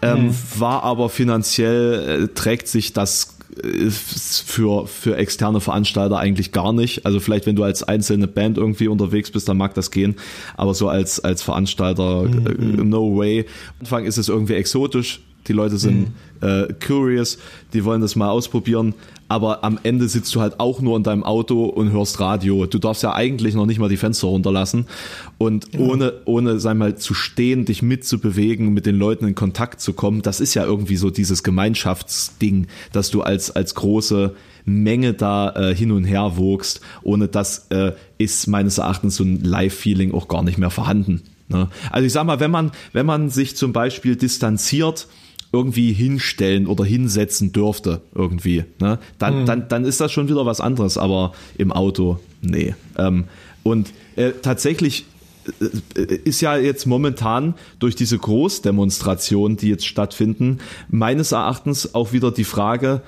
[0.02, 0.36] Ähm, mhm.
[0.58, 3.38] War aber finanziell äh, trägt sich das
[3.90, 7.06] für, für externe Veranstalter eigentlich gar nicht.
[7.06, 10.16] Also vielleicht, wenn du als einzelne Band irgendwie unterwegs bist, dann mag das gehen.
[10.56, 12.90] Aber so als, als Veranstalter, mhm.
[12.90, 13.46] no way.
[13.80, 15.22] Am Anfang ist es irgendwie exotisch.
[15.48, 16.48] Die Leute sind mhm.
[16.48, 17.38] äh, curious,
[17.74, 18.94] die wollen das mal ausprobieren
[19.32, 22.66] aber am Ende sitzt du halt auch nur in deinem Auto und hörst Radio.
[22.66, 24.88] Du darfst ja eigentlich noch nicht mal die Fenster runterlassen
[25.38, 25.80] und ja.
[25.80, 30.22] ohne, ohne, sag mal, zu stehen, dich mitzubewegen, mit den Leuten in Kontakt zu kommen,
[30.22, 35.74] das ist ja irgendwie so dieses Gemeinschaftsding, dass du als, als große Menge da äh,
[35.74, 36.82] hin und her wogst.
[37.02, 41.22] Ohne das äh, ist meines Erachtens so ein Live-Feeling auch gar nicht mehr vorhanden.
[41.48, 41.70] Ne?
[41.90, 45.08] Also ich sag mal, wenn man, wenn man sich zum Beispiel distanziert,
[45.52, 49.00] irgendwie hinstellen oder hinsetzen dürfte irgendwie, ne?
[49.20, 49.46] dann, mhm.
[49.46, 52.74] dann, dann ist das schon wieder was anderes, aber im Auto, nee.
[52.98, 53.26] Ähm,
[53.64, 55.06] und äh, tatsächlich
[55.96, 60.60] äh, ist ja jetzt momentan durch diese Großdemonstrationen, die jetzt stattfinden,
[60.90, 63.02] meines Erachtens auch wieder die Frage,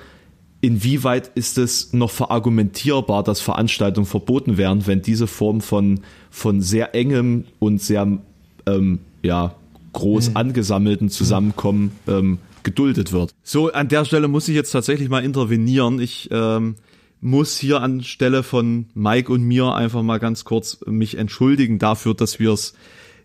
[0.60, 6.94] inwieweit ist es noch verargumentierbar, dass Veranstaltungen verboten werden, wenn diese Form von, von sehr
[6.94, 8.18] engem und sehr
[8.66, 9.54] ähm, ja,
[9.94, 10.36] groß mhm.
[10.36, 13.34] angesammelten Zusammenkommen ähm, geduldet wird.
[13.42, 16.00] So, an der Stelle muss ich jetzt tatsächlich mal intervenieren.
[16.00, 16.76] Ich ähm,
[17.20, 22.38] muss hier anstelle von Mike und mir einfach mal ganz kurz mich entschuldigen dafür, dass
[22.38, 22.74] wir es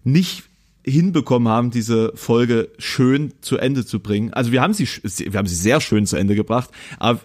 [0.03, 0.43] nicht
[0.85, 4.33] hinbekommen haben, diese Folge schön zu Ende zu bringen.
[4.33, 7.19] Also wir haben sie, wir haben sie sehr schön zu Ende gebracht, aber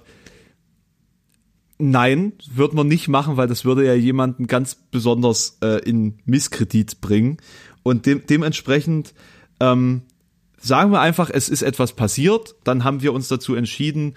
[1.79, 7.01] nein, wird man nicht machen, weil das würde ja jemanden ganz besonders äh, in Misskredit
[7.01, 7.39] bringen.
[7.83, 9.15] Und de dementsprechend
[9.73, 10.03] ähm,
[10.61, 14.15] sagen wir einfach, es ist etwas passiert, dann haben wir uns dazu entschieden,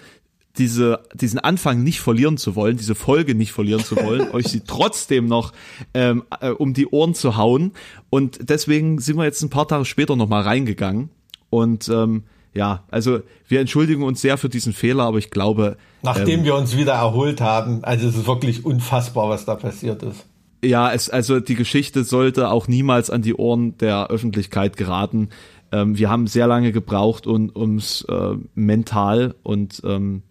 [0.56, 4.62] diese, diesen Anfang nicht verlieren zu wollen, diese Folge nicht verlieren zu wollen, euch sie
[4.66, 5.52] trotzdem noch
[5.94, 7.72] ähm, äh, um die Ohren zu hauen.
[8.10, 11.10] Und deswegen sind wir jetzt ein paar Tage später nochmal reingegangen
[11.50, 15.76] und ähm, ja, also wir entschuldigen uns sehr für diesen Fehler, aber ich glaube.
[16.02, 20.02] Nachdem ähm, wir uns wieder erholt haben, also es ist wirklich unfassbar, was da passiert
[20.02, 20.26] ist.
[20.62, 25.28] Ja, es, also die Geschichte sollte auch niemals an die Ohren der Öffentlichkeit geraten.
[25.70, 30.22] Ähm, wir haben sehr lange gebraucht, um ums äh, mental und ähm,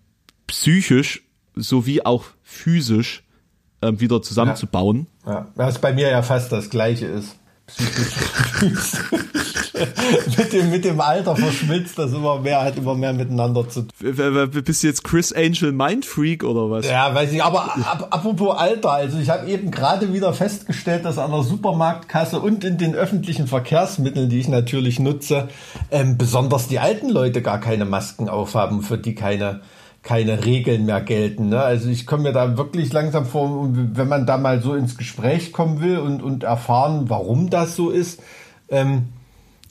[0.48, 1.24] psychisch
[1.56, 3.24] sowie auch physisch
[3.82, 5.08] ähm, wieder zusammenzubauen.
[5.26, 7.38] Ja, ja, was bei mir ja fast das gleiche ist.
[10.38, 14.52] mit, dem, mit dem Alter verschmilzt das immer mehr, hat immer mehr miteinander zu tun.
[14.52, 16.88] Bist du jetzt Chris Angel Mindfreak oder was?
[16.88, 21.18] Ja, weiß ich, aber ap apropos Alter, also ich habe eben gerade wieder festgestellt, dass
[21.18, 25.50] an der Supermarktkasse und in den öffentlichen Verkehrsmitteln, die ich natürlich nutze,
[25.92, 29.62] ähm, besonders die alten Leute gar keine Masken aufhaben, für die keine
[30.08, 31.50] keine Regeln mehr gelten.
[31.50, 31.62] Ne?
[31.62, 35.52] Also ich komme mir da wirklich langsam vor, wenn man da mal so ins Gespräch
[35.52, 38.22] kommen will und, und erfahren, warum das so ist,
[38.70, 39.10] ähm,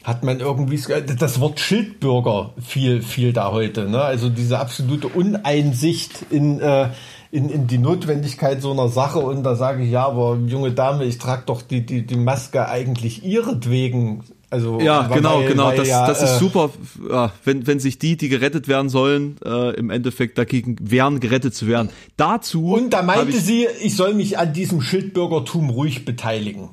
[0.07, 0.81] hat man irgendwie
[1.19, 3.91] das Wort Schildbürger viel, viel da heute.
[3.91, 4.01] Ne?
[4.01, 6.91] Also diese absolute Uneinsicht in, äh,
[7.33, 9.19] in, in die Notwendigkeit so einer Sache.
[9.19, 12.69] Und da sage ich, ja, aber junge Dame, ich trage doch die, die, die Maske
[12.69, 15.67] eigentlich ihretwegen also, ja, genau, weil, genau.
[15.67, 16.71] Weil das, ja, das ist äh, super,
[17.11, 21.57] ja, wenn, wenn sich die, die gerettet werden sollen, äh, im Endeffekt dagegen wehren, gerettet
[21.57, 21.91] zu werden.
[22.17, 22.73] Dazu.
[22.73, 26.71] Und da meinte ich, sie, ich soll mich an diesem Schildbürgertum ruhig beteiligen.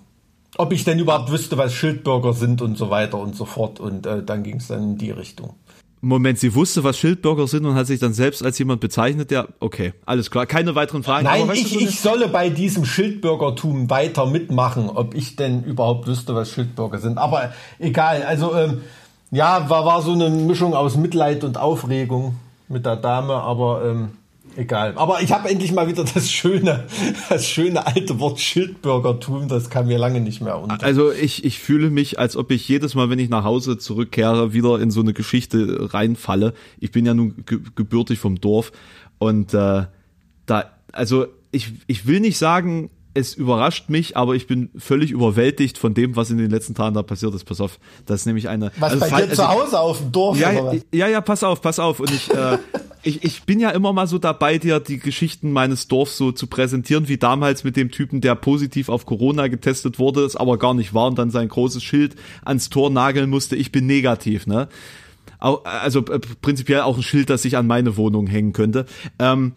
[0.57, 3.79] Ob ich denn überhaupt wüsste, was Schildbürger sind und so weiter und so fort.
[3.79, 5.55] Und äh, dann ging es dann in die Richtung.
[6.05, 9.47] Moment, sie wusste, was Schildbürger sind und hat sich dann selbst als jemand bezeichnet, der,
[9.61, 11.23] okay, alles klar, keine weiteren Fragen.
[11.23, 16.35] Nein, ich, so ich solle bei diesem Schildbürgertum weiter mitmachen, ob ich denn überhaupt wüsste,
[16.35, 17.17] was Schildbürger sind.
[17.17, 18.81] Aber egal, also ähm,
[19.31, 22.35] ja, war, war so eine Mischung aus Mitleid und Aufregung
[22.67, 24.09] mit der Dame, aber ähm,
[24.55, 24.93] Egal.
[24.95, 26.85] Aber ich habe endlich mal wieder das schöne,
[27.29, 29.47] das schöne alte Wort Schildbürgertum.
[29.47, 30.83] Das kam mir lange nicht mehr unter.
[30.83, 34.53] Also ich, ich fühle mich, als ob ich jedes Mal, wenn ich nach Hause zurückkehre,
[34.53, 36.53] wieder in so eine Geschichte reinfalle.
[36.79, 38.71] Ich bin ja nun ge gebürtig vom Dorf
[39.17, 39.85] und äh,
[40.45, 45.77] da, also ich, ich will nicht sagen, es überrascht mich, aber ich bin völlig überwältigt
[45.77, 47.43] von dem, was in den letzten Tagen da passiert ist.
[47.43, 48.71] Pass auf, das ist nämlich eine.
[48.79, 50.77] Was also, bei dir also, zu Hause auf dem Dorf ja, was?
[50.91, 51.99] Ja, ja, pass auf, pass auf.
[51.99, 52.57] Und ich, äh,
[53.03, 56.47] ich, ich bin ja immer mal so dabei, dir die Geschichten meines Dorfs so zu
[56.47, 60.73] präsentieren, wie damals mit dem Typen, der positiv auf Corona getestet wurde, es aber gar
[60.73, 63.55] nicht war und dann sein großes Schild ans Tor nageln musste.
[63.55, 64.69] Ich bin negativ, ne?
[65.39, 68.85] Also äh, prinzipiell auch ein Schild, das sich an meine Wohnung hängen könnte.
[69.19, 69.53] Ähm,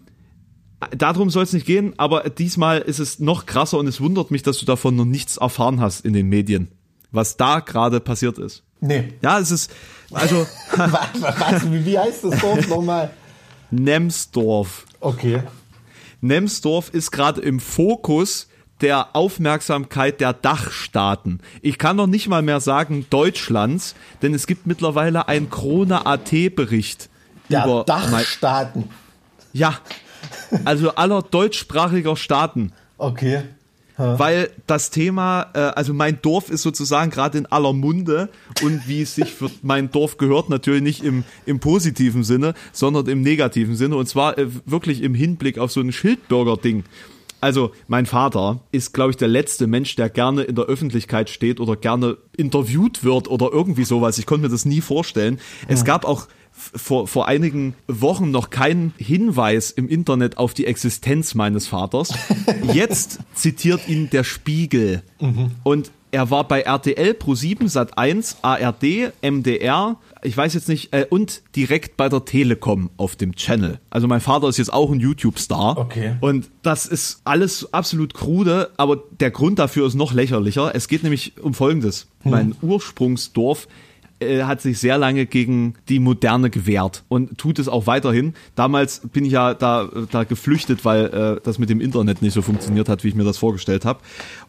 [0.97, 4.43] darum soll es nicht gehen, aber diesmal ist es noch krasser und es wundert mich,
[4.43, 6.69] dass du davon noch nichts erfahren hast in den Medien,
[7.13, 8.63] was da gerade passiert ist.
[8.81, 9.15] Nee.
[9.23, 9.71] Ja, es ist,
[10.13, 10.47] also.
[10.77, 13.11] was, wie heißt das Dorf nochmal?
[13.71, 14.87] Nemsdorf.
[15.01, 15.43] Okay.
[16.21, 18.49] Nemsdorf ist gerade im Fokus
[18.81, 21.41] der Aufmerksamkeit der Dachstaaten.
[21.63, 26.31] Ich kann noch nicht mal mehr sagen Deutschlands, denn es gibt mittlerweile einen Krone AT
[26.55, 27.09] Bericht
[27.49, 28.91] der über Dachstaaten.
[29.53, 29.79] Ja,
[30.65, 32.73] also aller deutschsprachiger Staaten.
[32.99, 33.43] Okay.
[33.99, 34.19] Ha.
[34.19, 38.29] Weil das Thema, äh, also mein Dorf ist sozusagen gerade in aller Munde
[38.63, 43.07] und wie es sich für mein Dorf gehört, natürlich nicht im, im positiven Sinne, sondern
[43.07, 46.85] im negativen Sinne und zwar äh, wirklich im Hinblick auf so ein Schildbürger-Ding.
[47.41, 51.61] Also mein Vater ist, glaube ich, der letzte Mensch, der gerne in der Öffentlichkeit steht
[51.61, 54.19] oder gerne interviewt wird oder irgendwie sowas.
[54.19, 55.39] Ich konnte mir das nie vorstellen.
[55.63, 55.75] Ja.
[55.75, 61.35] Es gab auch vor, vor einigen Wochen noch keinen Hinweis im Internet auf die Existenz
[61.35, 62.13] meines Vaters.
[62.73, 65.03] Jetzt zitiert ihn der Spiegel.
[65.21, 65.53] Mhm.
[65.63, 70.93] Und er war bei RTL Pro 7 Sat 1, ARD, MDR, ich weiß jetzt nicht,
[70.95, 73.81] äh, und direkt bei der Telekom auf dem Channel.
[73.91, 75.77] Also mein Vater ist jetzt auch ein YouTube-Star.
[75.77, 76.17] Okay.
[76.21, 80.75] Und das ist alles absolut krude, aber der Grund dafür ist noch lächerlicher.
[80.75, 82.07] Es geht nämlich um Folgendes.
[82.23, 82.31] Hm.
[82.31, 83.69] Mein Ursprungsdorf
[84.21, 88.35] äh, hat sich sehr lange gegen die Moderne gewehrt und tut es auch weiterhin.
[88.55, 92.43] Damals bin ich ja da, da geflüchtet, weil äh, das mit dem Internet nicht so
[92.43, 94.01] funktioniert hat, wie ich mir das vorgestellt habe.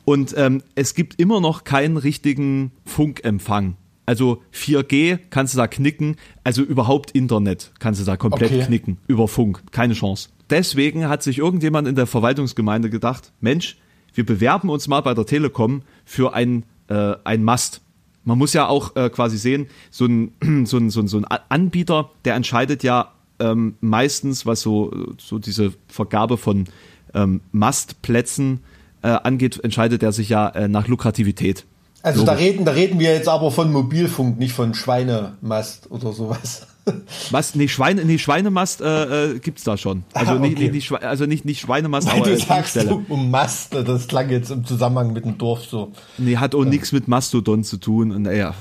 [0.05, 3.75] Und ähm, es gibt immer noch keinen richtigen Funkempfang.
[4.05, 8.65] Also 4G kannst du da knicken, also überhaupt Internet kannst du da komplett okay.
[8.65, 10.29] knicken über Funk, keine Chance.
[10.49, 13.77] Deswegen hat sich irgendjemand in der Verwaltungsgemeinde gedacht, Mensch,
[14.13, 17.81] wir bewerben uns mal bei der Telekom für ein, äh, ein Mast
[18.27, 20.33] man muss ja auch äh, quasi sehen, so ein,
[20.65, 25.39] so, ein, so, ein, so ein Anbieter, der entscheidet ja ähm, meistens, was so, so
[25.39, 26.65] diese Vergabe von
[27.13, 28.59] ähm, Mastplätzen
[29.01, 31.65] äh, angeht, entscheidet er sich ja äh, nach Lukrativität.
[32.07, 36.67] Also da reden, da reden wir jetzt aber von Mobilfunk, nicht von Schweinemast oder sowas.
[37.31, 37.53] Was?
[37.53, 40.05] Nee, Schweine, nee Schweinemast äh, äh, gibt's da schon.
[40.13, 40.49] Also, ah, okay.
[40.49, 44.29] nicht, nicht, also nicht, nicht Schweinemast, Weil aber du sagst du um Mast, das klang
[44.29, 45.91] jetzt im Zusammenhang mit dem Dorf so.
[46.17, 46.69] Nee, hat auch ja.
[46.69, 48.11] nichts mit Mastodon zu tun.
[48.11, 48.53] Und naja,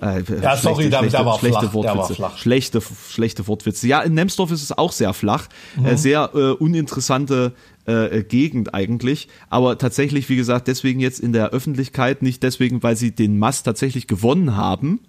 [0.00, 1.96] Äh, ja, sorry, schlechte, der, der war schlechte flach, Wortwitze.
[1.98, 2.38] war flach.
[2.38, 3.86] Schlechte, schlechte Wortwitze.
[3.86, 5.48] Ja, in Nemsdorf ist es auch sehr flach.
[5.76, 5.86] Mhm.
[5.86, 7.52] Äh, sehr äh, uninteressante
[7.86, 9.28] äh, Gegend eigentlich.
[9.50, 13.64] Aber tatsächlich, wie gesagt, deswegen jetzt in der Öffentlichkeit, nicht deswegen, weil sie den Mast
[13.66, 15.00] tatsächlich gewonnen haben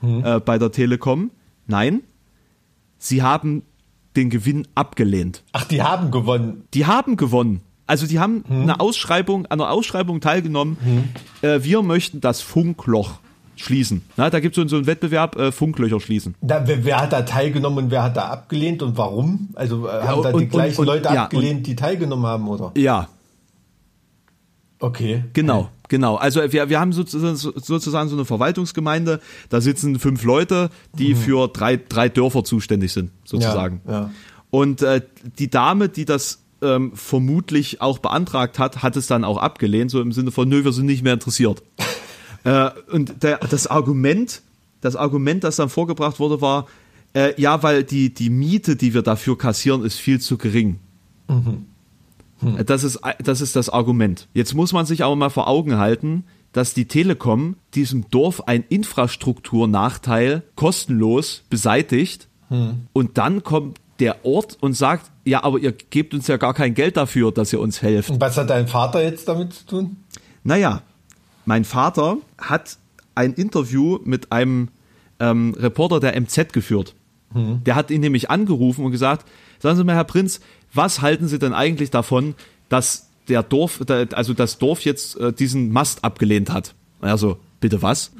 [0.00, 0.24] Mhm.
[0.24, 1.30] äh, bei der Telekom.
[1.68, 2.02] Nein,
[2.98, 3.62] sie haben
[4.16, 5.42] den Gewinn abgelehnt.
[5.52, 6.64] Ach, die haben gewonnen.
[6.74, 7.60] Die haben gewonnen.
[7.86, 8.62] Also die haben Hm.
[8.62, 10.76] eine Ausschreibung, an einer Ausschreibung teilgenommen.
[11.42, 13.20] Äh, wir möchten das Funkloch
[13.56, 14.02] schließen.
[14.16, 16.34] Na, da gibt es so, so einen Wettbewerb, äh, Funklöcher schließen.
[16.40, 19.50] Da, wer, wer hat da teilgenommen und wer hat da abgelehnt und warum?
[19.54, 22.72] Also äh, haben da und- die gleichen und- Leute ja, abgelehnt, die teilgenommen haben, oder?
[22.76, 23.08] Ja,
[24.78, 25.22] Okay.
[25.32, 26.16] Genau, genau.
[26.16, 31.46] Also wir, wir haben sozusagen, sozusagen so eine Verwaltungsgemeinde, da sitzen fünf Leute, die für
[31.46, 33.80] drei, drei Dörfer zuständig sind, sozusagen.
[33.84, 33.90] Mhm.
[33.92, 34.10] Ja, ja.
[34.50, 35.02] Und äh,
[35.38, 40.00] die Dame, die das ähm, vermutlich auch beantragt hat, hat es dann auch abgelehnt, so
[40.00, 41.62] im Sinne von, nö, wir sind nicht mehr interessiert.
[42.44, 44.42] äh, und der, das Argument,
[44.80, 46.66] das Argument, das dann vorgebracht wurde, war,
[47.14, 50.78] äh, ja, weil die, die Miete, die wir dafür kassieren, ist viel zu gering.
[52.66, 54.28] Das ist, das ist das Argument.
[54.34, 58.64] Jetzt muss man sich aber mal vor Augen halten, dass die Telekom diesem Dorf einen
[58.68, 62.28] Infrastrukturnachteil kostenlos beseitigt
[62.92, 66.74] und dann kommt der Ort und sagt, ja, aber ihr gebt uns ja gar kein
[66.74, 68.10] Geld dafür, dass ihr uns helft.
[68.10, 69.96] Und was hat dein Vater jetzt damit zu tun?
[70.44, 70.82] Naja,
[71.44, 72.78] mein Vater hat
[73.14, 74.68] ein Interview mit einem
[75.20, 76.94] ähm, Reporter der MZ geführt.
[77.64, 79.26] Der hat ihn nämlich angerufen und gesagt,
[79.58, 80.40] sagen Sie mal, Herr Prinz,
[80.74, 82.34] was halten Sie denn eigentlich davon,
[82.68, 83.80] dass der Dorf,
[84.12, 86.74] also das Dorf jetzt äh, diesen Mast abgelehnt hat?
[87.00, 88.12] Also, bitte was?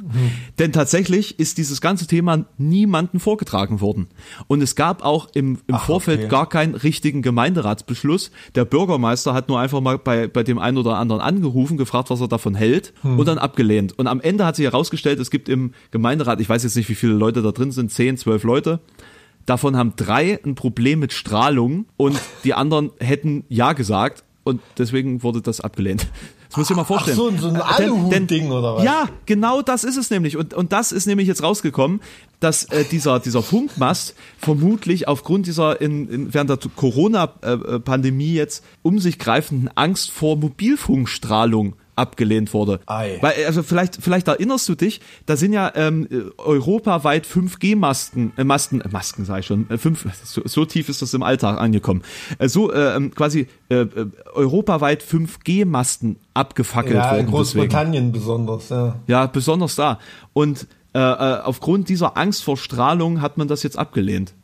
[0.59, 4.09] Denn tatsächlich ist dieses ganze Thema niemandem vorgetragen worden.
[4.47, 6.29] Und es gab auch im, im Ach, Vorfeld okay.
[6.29, 8.31] gar keinen richtigen Gemeinderatsbeschluss.
[8.55, 12.23] Der Bürgermeister hat nur einfach mal bei, bei dem einen oder anderen angerufen, gefragt, was
[12.23, 13.99] er davon hält und dann abgelehnt.
[13.99, 16.95] Und am Ende hat sich herausgestellt, es gibt im Gemeinderat, ich weiß jetzt nicht, wie
[16.95, 18.81] viele Leute da drin sind, zehn, zwölf Leute.
[19.45, 25.23] Davon haben drei ein Problem mit Strahlung und die anderen hätten Ja gesagt und deswegen
[25.25, 26.07] wurde das abgelehnt.
[26.53, 27.17] Das muss ich mal vorstellen.
[27.17, 28.85] so, so ein Denn- Aluhut-Ding oder was?
[28.85, 30.37] Ja, genau das ist es nämlich.
[30.37, 32.03] Und, und das ist nämlich jetzt rausgekommen,
[32.41, 38.99] dass äh, dieser, dieser Funkmast vermutlich aufgrund dieser in, in, während der Corona-Pandemie jetzt um
[38.99, 42.81] sich greifenden Angst vor Mobilfunkstrahlung abgelehnt wurde.
[42.87, 43.19] Ei.
[43.21, 48.45] Weil, also vielleicht, vielleicht erinnerst du dich, da sind ja ähm, äh, europaweit 5G-Masten, äh,
[48.45, 51.59] Masten, äh, Masken sage ich schon, äh, fünf, so, so tief ist das im Alltag
[51.59, 52.03] angekommen.
[52.39, 57.45] Äh, so äh, quasi äh, äh, europaweit 5G-Masten abgefackelt Ja, in worden.
[57.45, 57.69] deswegen.
[57.69, 58.97] Großbritannien besonders, ja.
[59.07, 59.99] Ja, besonders da.
[60.33, 64.35] Und äh, äh, aufgrund dieser Angst vor Strahlung hat man das jetzt abgelehnt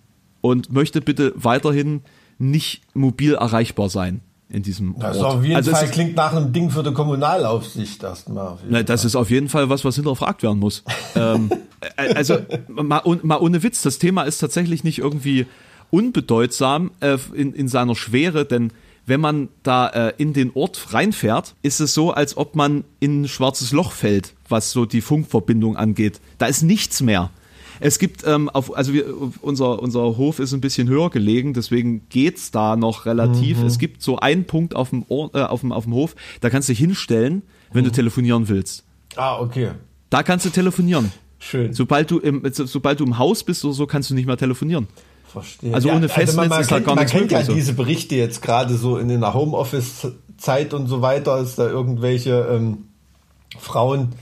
[0.41, 2.03] und möchte bitte weiterhin
[2.39, 5.37] nicht mobil erreichbar sein in diesem Das Ort.
[5.37, 8.57] auf jeden also Fall klingt nach einem Ding für die Kommunalaufsicht erstmal.
[8.69, 10.85] na, das ist auf jeden Fall was, was hinterfragt werden muss.
[11.15, 11.51] ähm,
[11.97, 15.47] äh, also mal, mal ohne Witz, das Thema ist tatsächlich nicht irgendwie
[15.91, 18.73] unbedeutsam äh, in, in seiner Schwere, denn
[19.07, 23.23] wenn man da äh, in den Ort reinfährt, ist es so, als ob man in
[23.23, 26.21] ein schwarzes Loch fällt, was so die Funkverbindung angeht.
[26.37, 27.31] Da ist nichts mehr.
[27.81, 29.05] Es gibt ähm, auf, also wir,
[29.41, 33.63] unser unser Hof ist ein bisschen höher gelegen, deswegen geht's da noch relativ.
[33.63, 36.51] Es gibt so einen Punkt auf dem Ohr, äh, auf dem auf dem Hof, da
[36.51, 38.85] kannst du dich hinstellen, wenn du telefonieren willst.
[39.17, 39.71] Ah, okay.
[40.11, 41.13] Da kannst du telefonieren.
[41.39, 41.73] Schön.
[41.73, 44.37] Sobald du im so- sobald du im Haus bist oder so, kannst du nicht mehr
[44.37, 44.89] telefonieren.
[45.29, 45.75] Verstehe.
[45.75, 47.53] Also ohne Festnetz man, man ist da kennt, gar man nichts kennt ja so.
[47.55, 52.79] diese Berichte jetzt gerade so in der Homeoffice-Zeit und so weiter, dass da irgendwelche ähm,
[53.59, 54.13] Frauen,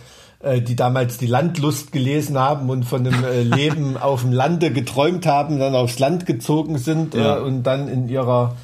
[0.60, 5.26] die damals die Landlust gelesen haben und von einem äh, Leben auf dem Lande geträumt
[5.26, 7.38] haben, dann aufs Land gezogen sind Ja.
[7.38, 8.54] äh, und dann in ihrer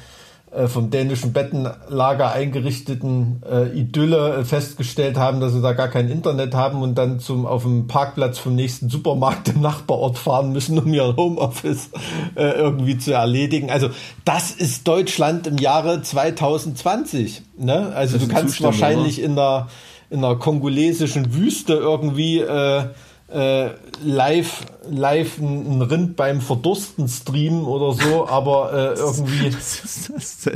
[0.55, 6.09] äh, vom dänischen Bettenlager eingerichteten äh, Idylle äh, festgestellt haben, dass sie da gar kein
[6.09, 10.77] Internet haben und dann zum auf dem Parkplatz vom nächsten Supermarkt im Nachbarort fahren müssen,
[10.77, 11.89] um ihr Homeoffice
[12.35, 13.71] äh, irgendwie zu erledigen.
[13.71, 13.89] Also
[14.25, 17.41] das ist Deutschland im Jahre 2020.
[17.57, 17.91] Ne?
[17.95, 19.67] Also du kannst wahrscheinlich in der
[20.13, 22.83] in der kongolesischen Wüste irgendwie äh,
[23.29, 23.71] äh,
[24.03, 29.49] live live ein, Rind beim Verdursten streamen oder so, aber äh, irgendwie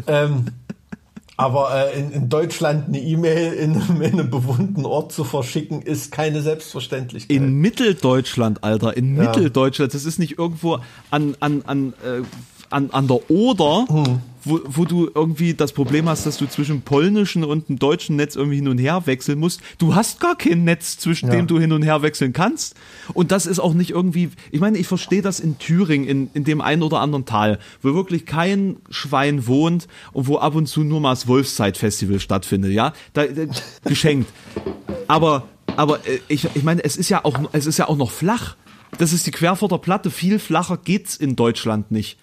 [0.07, 0.45] ähm,
[1.37, 5.81] aber äh, in, in Deutschland eine E-Mail in, einem- in einem bewohnten Ort zu verschicken,
[5.83, 7.35] ist keine Selbstverständlichkeit.
[7.35, 9.93] In Mitteldeutschland, Alter, in Mitteldeutschland.
[9.93, 10.79] Das ist nicht irgendwo
[11.11, 12.21] an, an, an, äh,
[12.69, 14.19] an, an der Oder, Hm.
[14.43, 18.35] wo, wo du irgendwie das Problem hast, dass du zwischen polnischen und dem deutschen Netz
[18.35, 19.61] irgendwie hin und her wechseln musst.
[19.77, 21.35] Du hast gar kein Netz, zwischen Ja.
[21.35, 22.75] dem du hin und her wechseln kannst.
[23.13, 26.43] Und das ist auch nicht irgendwie, ich meine, ich verstehe das in Thüringen, in, in
[26.45, 30.81] dem einen oder anderen Tal, wo wirklich kein Schwein wohnt und wo ab und zu
[30.83, 32.93] nur mal das Wolfszeit-Festival stattfindet, ja?
[33.13, 33.43] Da, da,
[33.85, 34.31] geschenkt.
[35.07, 35.43] Aber
[35.75, 38.55] aber äh, ich, ich meine, es ist ja auch, es ist ja auch noch flach.
[38.97, 40.09] Das ist die Querfurter Platte.
[40.09, 42.17] Viel flacher geht's in Deutschland nicht.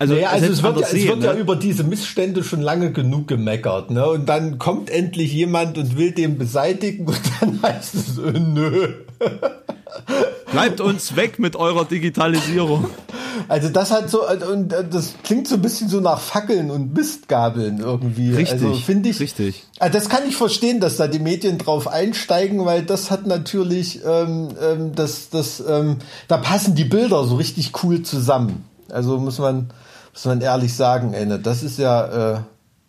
[0.00, 1.26] Also, naja, also es wird, ja, See, es wird ne?
[1.26, 4.08] ja über diese Missstände schon lange genug gemeckert, ne?
[4.08, 8.94] Und dann kommt endlich jemand und will den beseitigen und dann heißt es, äh, nö.
[10.52, 12.88] Bleibt uns weg mit eurer Digitalisierung.
[13.46, 17.80] Also das hat so und das klingt so ein bisschen so nach Fackeln und Mistgabeln
[17.80, 18.32] irgendwie.
[18.34, 19.20] Richtig, also finde ich.
[19.20, 19.64] Richtig.
[19.80, 24.00] Also das kann ich verstehen, dass da die Medien drauf einsteigen, weil das hat natürlich,
[24.02, 28.64] ähm, ähm, das, das, ähm, da passen die Bilder so richtig cool zusammen.
[28.88, 29.70] Also muss man,
[30.12, 32.34] muss man ehrlich sagen, ey, das ist ja.
[32.34, 32.40] Äh,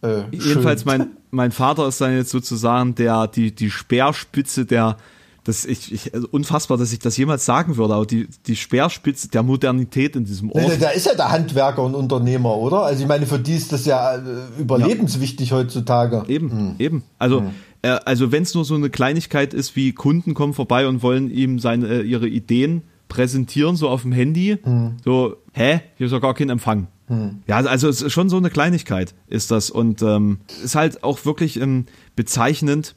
[0.04, 4.98] äh, Jedenfalls mein mein Vater ist dann jetzt sozusagen der die die Speerspitze der
[5.44, 9.28] das ich, ich also unfassbar, dass ich das jemals sagen würde, aber die, die Speerspitze
[9.28, 10.80] der Modernität in diesem Ort.
[10.80, 12.84] Da ist ja der Handwerker und Unternehmer, oder?
[12.84, 14.22] Also ich meine, für die ist das ja äh,
[14.60, 15.58] überlebenswichtig ja.
[15.58, 16.26] heutzutage.
[16.28, 16.76] Eben, hm.
[16.78, 17.04] eben.
[17.18, 17.50] Also, hm.
[17.82, 21.32] äh, also wenn es nur so eine Kleinigkeit ist, wie Kunden kommen vorbei und wollen
[21.32, 24.98] ihm seine, äh, ihre Ideen präsentieren, so auf dem Handy, hm.
[25.04, 26.88] so, hä, hier ist ja gar kein Empfang.
[27.12, 27.42] Hm.
[27.46, 31.26] Ja, also es ist schon so eine Kleinigkeit ist das und ähm, ist halt auch
[31.26, 31.86] wirklich ähm,
[32.16, 32.96] bezeichnend,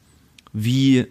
[0.53, 1.05] wie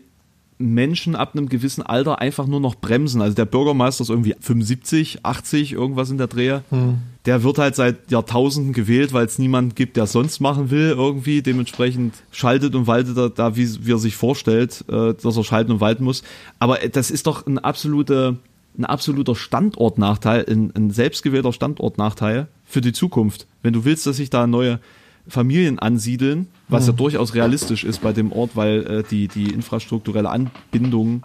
[0.56, 3.20] Menschen ab einem gewissen Alter einfach nur noch bremsen.
[3.20, 6.62] Also der Bürgermeister ist irgendwie 75, 80, irgendwas in der Drehe.
[6.70, 6.98] Hm.
[7.26, 11.42] Der wird halt seit Jahrtausenden gewählt, weil es niemanden gibt, der sonst machen will irgendwie.
[11.42, 15.72] Dementsprechend schaltet und waltet er da, wie, wie er sich vorstellt, äh, dass er schalten
[15.72, 16.22] und walten muss.
[16.58, 18.36] Aber das ist doch ein absoluter,
[18.76, 23.46] ein absoluter Standortnachteil, ein, ein selbstgewählter Standortnachteil für die Zukunft.
[23.62, 24.80] Wenn du willst, dass sich da neue
[25.26, 26.90] Familien ansiedeln, was mhm.
[26.90, 31.24] ja durchaus realistisch ist bei dem Ort, weil äh, die, die infrastrukturelle Anbindung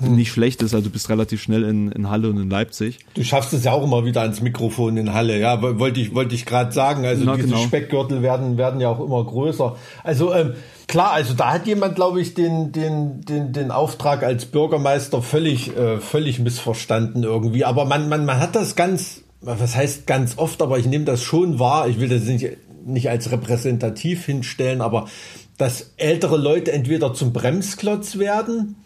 [0.00, 0.16] mhm.
[0.16, 0.74] nicht schlecht ist.
[0.74, 2.98] Also du bist relativ schnell in, in Halle und in Leipzig.
[3.14, 6.34] Du schaffst es ja auch immer wieder ans Mikrofon in Halle, ja, wollte ich, wollte
[6.34, 7.04] ich gerade sagen.
[7.04, 7.62] Also Na, diese genau.
[7.62, 9.76] Speckgürtel werden, werden ja auch immer größer.
[10.04, 10.54] Also ähm,
[10.86, 15.76] klar, also da hat jemand, glaube ich, den, den, den, den Auftrag als Bürgermeister völlig,
[15.76, 17.64] äh, völlig missverstanden irgendwie.
[17.64, 21.22] Aber man, man, man hat das ganz, was heißt ganz oft, aber ich nehme das
[21.22, 21.88] schon wahr.
[21.88, 22.46] Ich will das nicht
[22.88, 25.08] nicht als repräsentativ hinstellen, aber
[25.56, 28.76] dass ältere Leute entweder zum Bremsklotz werden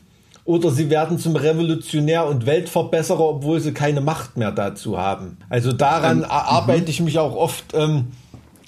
[0.45, 5.39] oder sie werden zum Revolutionär und Weltverbesserer, obwohl sie keine Macht mehr dazu haben.
[5.49, 8.09] Also daran ähm, arbeite ich mich auch oft ähm,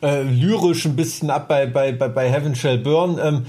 [0.03, 3.19] äh, lyrisch ein bisschen ab bei, bei, bei, bei Heaven Shall Burn.
[3.23, 3.47] Ähm,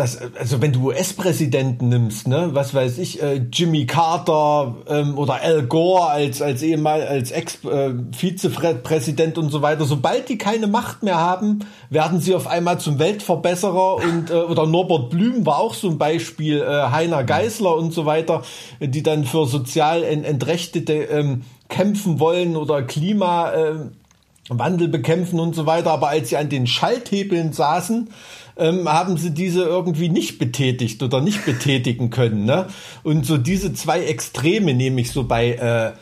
[0.00, 5.42] das, also wenn du US-Präsidenten nimmst, ne, was weiß ich, äh, Jimmy Carter ähm, oder
[5.42, 11.02] Al Gore als als ehemal als Ex-Vizepräsident äh, und so weiter, sobald die keine Macht
[11.02, 15.74] mehr haben, werden sie auf einmal zum Weltverbesserer und äh, oder Norbert Blüm war auch
[15.74, 18.42] so ein Beispiel, äh, Heiner Geisler und so weiter,
[18.80, 23.74] die dann für sozial Entrechtete ähm, kämpfen wollen oder Klima äh,
[24.48, 28.08] Wandel bekämpfen und so weiter, aber als sie an den Schalthebeln saßen,
[28.60, 32.44] ähm, haben sie diese irgendwie nicht betätigt oder nicht betätigen können.
[32.44, 32.66] Ne?
[33.02, 35.92] Und so diese zwei Extreme nehme ich so bei äh,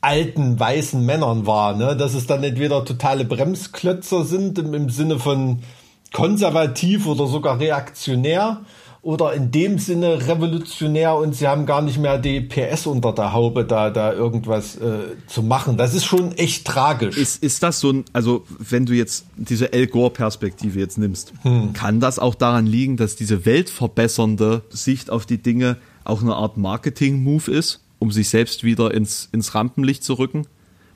[0.00, 1.96] alten weißen Männern wahr, ne?
[1.96, 5.60] dass es dann entweder totale Bremsklötzer sind im, im Sinne von
[6.12, 8.60] konservativ oder sogar reaktionär
[9.06, 13.32] oder in dem Sinne revolutionär und sie haben gar nicht mehr die PS unter der
[13.32, 15.76] Haube, da, da irgendwas äh, zu machen.
[15.76, 17.16] Das ist schon echt tragisch.
[17.16, 21.72] Ist, ist das so ein, also wenn du jetzt diese El Gore-Perspektive jetzt nimmst, hm.
[21.72, 26.56] kann das auch daran liegen, dass diese weltverbessernde Sicht auf die Dinge auch eine Art
[26.56, 30.48] Marketing-Move ist, um sich selbst wieder ins, ins Rampenlicht zu rücken?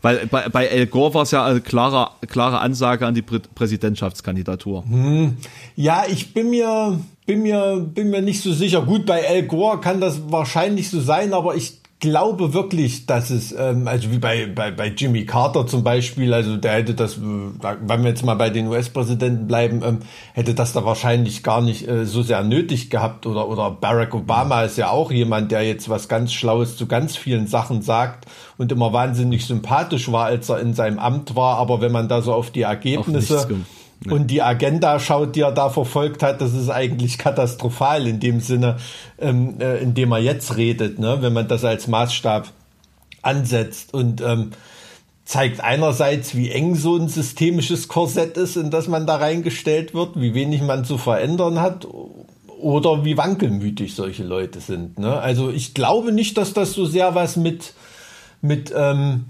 [0.03, 3.41] Weil bei, bei El Gore war es ja eine klare, klare Ansage an die Prä
[3.55, 4.85] Präsidentschaftskandidatur.
[4.89, 5.37] Hm.
[5.77, 8.83] Ja, ich bin mir, bin mir, bin mir nicht so sicher.
[8.83, 13.53] Gut, bei El Gore kann das wahrscheinlich so sein, aber ich glaube wirklich, dass es,
[13.53, 17.21] ähm, also wie bei, bei, bei Jimmy Carter zum Beispiel, also der hätte das, äh,
[17.21, 19.99] wenn wir jetzt mal bei den US-Präsidenten bleiben, ähm,
[20.33, 23.27] hätte das da wahrscheinlich gar nicht äh, so sehr nötig gehabt.
[23.27, 27.17] Oder, oder Barack Obama ist ja auch jemand, der jetzt was ganz Schlaues zu ganz
[27.17, 28.27] vielen Sachen sagt
[28.57, 31.59] und immer wahnsinnig sympathisch war, als er in seinem Amt war.
[31.59, 33.47] Aber wenn man da so auf die Ergebnisse
[34.09, 38.41] Und die Agenda schaut, die er da verfolgt hat, das ist eigentlich katastrophal in dem
[38.41, 38.79] Sinne,
[39.19, 41.19] ähm, äh, in dem er jetzt redet, ne?
[41.21, 42.51] wenn man das als Maßstab
[43.21, 44.53] ansetzt und ähm,
[45.27, 50.19] zeigt einerseits, wie eng so ein systemisches Korsett ist, in das man da reingestellt wird,
[50.19, 51.87] wie wenig man zu verändern hat
[52.59, 54.99] oder wie wankelmütig solche Leute sind.
[54.99, 55.21] Ne?
[55.21, 57.75] Also ich glaube nicht, dass das so sehr was mit
[58.43, 59.27] mit ähm,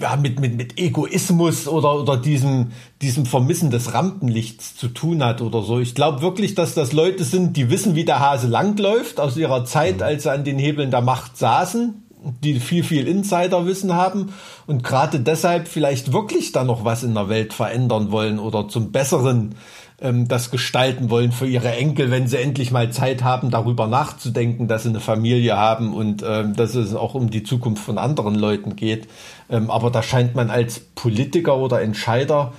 [0.00, 5.40] ja, mit, mit, mit Egoismus oder, oder diesem, diesem Vermissen des Rampenlichts zu tun hat
[5.40, 5.80] oder so.
[5.80, 9.64] Ich glaube wirklich, dass das Leute sind, die wissen, wie der Hase langläuft aus ihrer
[9.64, 10.02] Zeit, mhm.
[10.02, 12.02] als sie an den Hebeln der Macht saßen,
[12.42, 14.32] die viel, viel Insiderwissen haben
[14.66, 18.92] und gerade deshalb vielleicht wirklich da noch was in der Welt verändern wollen oder zum
[18.92, 19.56] Besseren
[20.02, 24.68] ähm, das gestalten wollen für ihre Enkel, wenn sie endlich mal Zeit haben, darüber nachzudenken,
[24.68, 28.34] dass sie eine Familie haben und ähm, dass es auch um die Zukunft von anderen
[28.34, 29.08] Leuten geht.
[29.48, 32.52] Ähm, aber da scheint man als Politiker oder Entscheider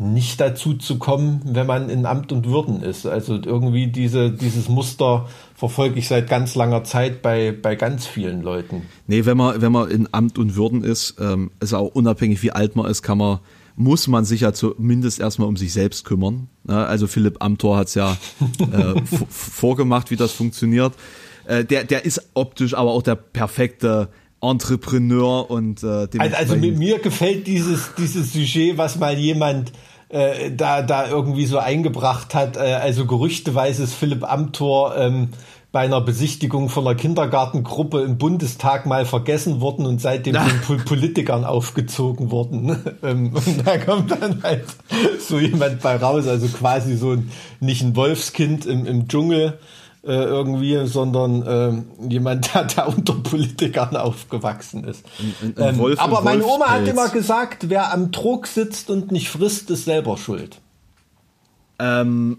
[0.00, 3.04] nicht dazu zu kommen, wenn man in Amt und Würden ist.
[3.04, 8.40] Also irgendwie diese, dieses Muster verfolge ich seit ganz langer Zeit bei, bei ganz vielen
[8.40, 8.86] Leuten.
[9.06, 12.50] Nee, wenn man, wenn man in Amt und Würden ist, ähm, ist auch unabhängig wie
[12.50, 13.40] alt man ist, kann man,
[13.80, 16.48] muss man sich ja zumindest erstmal um sich selbst kümmern.
[16.66, 18.12] Also Philipp Amthor hat es ja
[18.60, 19.00] äh,
[19.30, 20.92] vorgemacht, wie das funktioniert.
[21.46, 24.10] Äh, der, der ist optisch aber auch der perfekte
[24.42, 29.72] Entrepreneur und äh, also, also mir gefällt dieses, dieses Sujet, was mal jemand
[30.10, 32.58] äh, da, da irgendwie so eingebracht hat.
[32.58, 35.30] Äh, also gerüchteweise ist Philipp Amthor ähm,
[35.72, 41.44] bei einer Besichtigung von einer Kindergartengruppe im Bundestag mal vergessen worden und seitdem von Politikern
[41.44, 42.76] aufgezogen worden.
[43.02, 44.64] Ähm, und da kommt dann halt
[45.18, 49.58] so jemand bei raus, also quasi so ein, nicht ein Wolfskind im, im Dschungel,
[50.02, 55.04] äh, irgendwie, sondern äh, jemand, der da unter Politikern aufgewachsen ist.
[55.18, 59.12] Ein, ein, ein ähm, aber meine Oma hat immer gesagt, wer am Druck sitzt und
[59.12, 60.60] nicht frisst, ist selber schuld.
[61.78, 62.38] Ähm,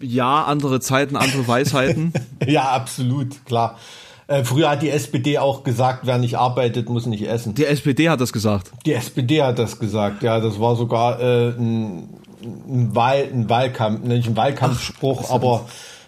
[0.00, 2.12] ja, andere Zeiten, andere Weisheiten.
[2.46, 3.78] ja, absolut, klar.
[4.26, 7.54] Äh, früher hat die SPD auch gesagt, wer nicht arbeitet, muss nicht essen.
[7.54, 8.70] Die SPD hat das gesagt.
[8.86, 10.38] Die SPD hat das gesagt, ja.
[10.40, 12.08] Das war sogar äh, ein,
[12.42, 15.66] ein, Wahl, ein Wahlkampf, nicht ein Wahlkampfspruch, Ach, aber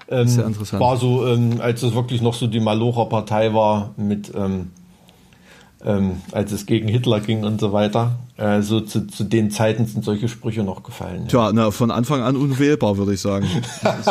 [0.09, 4.71] ähm, war so, ähm, als es wirklich noch so die Malocher Partei war mit ähm,
[5.85, 8.19] ähm, als es gegen Hitler ging und so weiter.
[8.37, 11.29] Äh, so zu, zu den Zeiten sind solche Sprüche noch gefallen.
[11.29, 13.47] Tja, na, von Anfang an unwählbar, würde ich sagen.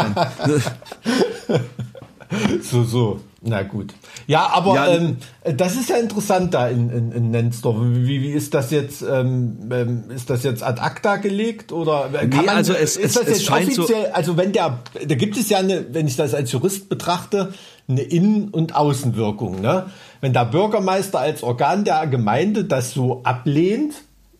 [2.61, 3.19] so, so.
[3.43, 3.95] Na gut.
[4.27, 5.17] Ja, aber ja, ähm,
[5.57, 7.77] das ist ja interessant da in, in, in Nensdorf.
[7.81, 9.01] Wie, wie ist das jetzt?
[9.01, 13.15] Ähm, ähm ist das jetzt ad acta gelegt oder kann nee, man, also es, ist
[13.15, 14.05] das es, jetzt offiziell?
[14.05, 17.51] So also wenn der, da gibt es ja eine, wenn ich das als Jurist betrachte,
[17.87, 19.59] eine Innen- und Außenwirkung.
[19.59, 19.87] Ne?
[20.21, 23.95] Wenn der Bürgermeister als Organ der Gemeinde das so ablehnt,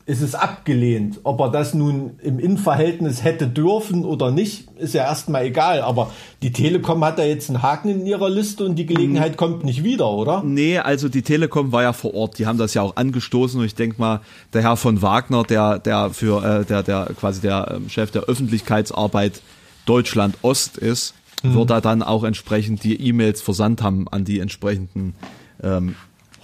[0.06, 1.20] ist es abgelehnt.
[1.24, 5.82] Ob er das nun im Innenverhältnis hätte dürfen oder nicht, ist ja erstmal egal.
[5.82, 6.12] Aber
[6.44, 9.84] die Telekom hat da jetzt einen Haken in ihrer Liste und die Gelegenheit kommt nicht
[9.84, 10.44] wieder, oder?
[10.44, 12.38] Nee, also die Telekom war ja vor Ort.
[12.38, 14.22] Die haben das ja auch angestoßen und ich denke mal,
[14.54, 18.24] der Herr von Wagner, der, der für, äh, der, der quasi der ähm, Chef der
[18.24, 19.42] Öffentlichkeitsarbeit
[19.86, 21.56] Deutschland Ost ist, mhm.
[21.56, 25.16] wird da dann auch entsprechend die E-Mails versandt haben an die entsprechenden
[25.62, 25.96] ähm,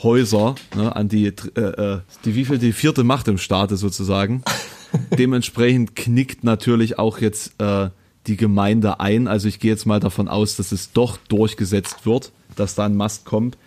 [0.04, 4.44] Häuser, ne, an die, äh, äh, die wie viel die vierte Macht im Staate sozusagen.
[5.18, 7.90] Dementsprechend knickt natürlich auch jetzt äh,
[8.28, 9.28] die Gemeinde ein.
[9.28, 12.96] Also ich gehe jetzt mal davon aus, dass es doch durchgesetzt wird, dass da ein
[12.96, 13.58] Mast kommt.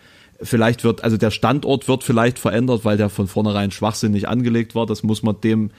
[0.41, 4.85] Vielleicht wird, also der Standort wird vielleicht verändert, weil der von vornherein schwachsinnig angelegt war.
[4.85, 5.71] Das muss man dem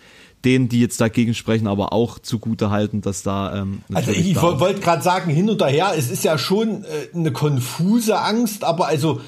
[0.44, 3.62] denen, die jetzt dagegen sprechen, aber auch zugute halten, dass da.
[3.62, 7.32] Ähm, also ich wollte gerade sagen, hin und her, es ist ja schon äh, eine
[7.32, 9.20] konfuse Angst, aber also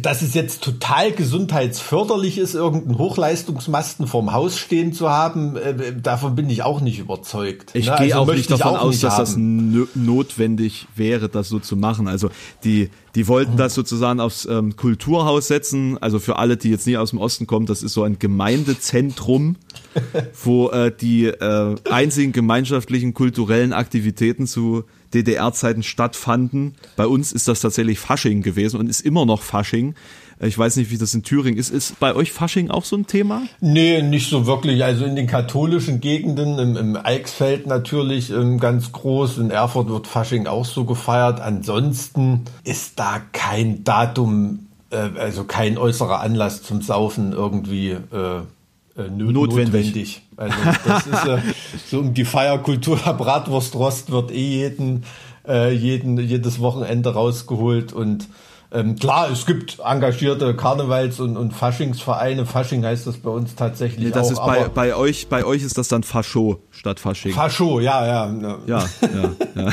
[0.00, 6.34] dass es jetzt total gesundheitsförderlich ist, irgendeinen Hochleistungsmasten vorm Haus stehen zu haben, äh, davon
[6.36, 7.70] bin ich auch nicht überzeugt.
[7.74, 7.96] Ich ne?
[7.98, 9.86] gehe also auch nicht davon auch aus, nicht dass haben.
[9.86, 12.06] das notwendig wäre, das so zu machen.
[12.06, 12.30] Also
[12.64, 13.56] die die wollten mhm.
[13.56, 15.96] das sozusagen aufs ähm, Kulturhaus setzen.
[16.00, 19.56] Also für alle, die jetzt nie aus dem Osten kommen, das ist so ein Gemeindezentrum,
[20.44, 26.74] wo äh, die äh, einzigen gemeinschaftlichen kulturellen Aktivitäten zu DDR-Zeiten stattfanden.
[26.96, 29.94] Bei uns ist das tatsächlich Fasching gewesen und ist immer noch Fasching.
[30.38, 31.70] Ich weiß nicht, wie das in Thüringen ist.
[31.70, 33.42] Ist bei euch Fasching auch so ein Thema?
[33.60, 34.84] Nee, nicht so wirklich.
[34.84, 39.38] Also in den katholischen Gegenden, im, im Eichsfeld natürlich ähm, ganz groß.
[39.38, 41.40] In Erfurt wird Fasching auch so gefeiert.
[41.40, 48.40] Ansonsten ist da kein Datum, äh, also kein äußerer Anlass zum Saufen irgendwie äh,
[48.96, 49.72] äh, notwendig.
[49.74, 50.22] notwendig.
[50.36, 50.56] Also
[50.86, 51.38] das ist äh,
[51.86, 52.96] so um die Feierkultur.
[52.96, 55.04] Bratwurstrost wird eh jeden,
[55.46, 58.28] äh, jeden, jedes Wochenende rausgeholt und
[58.72, 62.46] ähm, klar, es gibt engagierte Karnevals- und, und Faschingsvereine.
[62.46, 64.32] Fasching heißt das bei uns tatsächlich nee, das auch.
[64.32, 67.32] Ist bei, bei euch, bei euch ist das dann Fascho statt Fasching.
[67.32, 68.26] Fascho, ja, ja.
[68.26, 68.84] Ja, ja,
[69.54, 69.72] ja.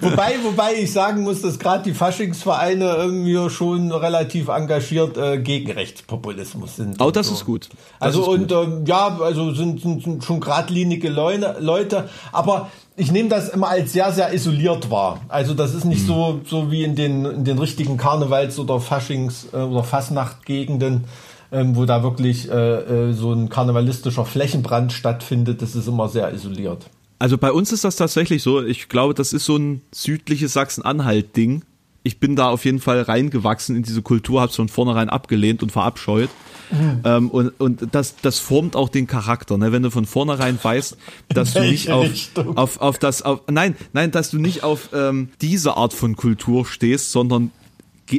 [0.00, 5.70] wobei, wobei ich sagen muss, dass gerade die Faschingsvereine irgendwie schon relativ engagiert äh, gegen
[5.70, 7.00] Rechtspopulismus sind.
[7.00, 7.34] Oh, das so.
[7.34, 7.68] ist gut.
[7.70, 8.66] Das also ist und gut.
[8.66, 13.92] Ähm, ja, also sind, sind, sind schon geradlinige Leute, aber ich nehme das immer als
[13.92, 15.20] sehr, sehr isoliert wahr.
[15.28, 16.06] Also das ist nicht mhm.
[16.06, 21.04] so, so wie in den, in den richtigen Karnevals- oder Faschings- äh, oder Fasnachtgegenden,
[21.52, 25.62] ähm, wo da wirklich äh, äh, so ein karnevalistischer Flächenbrand stattfindet.
[25.62, 26.86] Das ist immer sehr isoliert.
[27.18, 28.62] Also bei uns ist das tatsächlich so.
[28.62, 31.64] Ich glaube, das ist so ein südliches Sachsen-Anhalt-Ding.
[32.02, 35.62] Ich bin da auf jeden Fall reingewachsen in diese Kultur, habe es von vornherein abgelehnt
[35.62, 36.30] und verabscheut.
[36.70, 37.00] Mhm.
[37.04, 39.72] Ähm, und und das, das formt auch den Charakter, ne?
[39.72, 40.96] wenn du von vornherein weißt,
[41.28, 42.08] dass du nicht auf,
[42.54, 46.66] auf, auf das, auf, nein, nein, dass du nicht auf ähm, diese Art von Kultur
[46.66, 47.50] stehst, sondern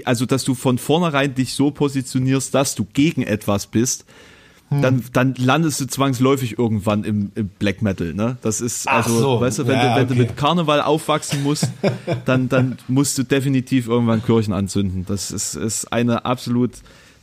[0.05, 4.05] also dass du von vornherein dich so positionierst, dass du gegen etwas bist,
[4.69, 4.81] hm.
[4.81, 8.37] dann, dann landest du zwangsläufig irgendwann im, im Black Metal, ne?
[8.41, 9.41] Das ist, also, so.
[9.41, 10.13] weißt du, wenn, ja, du, wenn okay.
[10.13, 11.67] du mit Karneval aufwachsen musst,
[12.25, 15.05] dann, dann musst du definitiv irgendwann Kirchen anzünden.
[15.05, 16.71] Das ist, ist eine absolut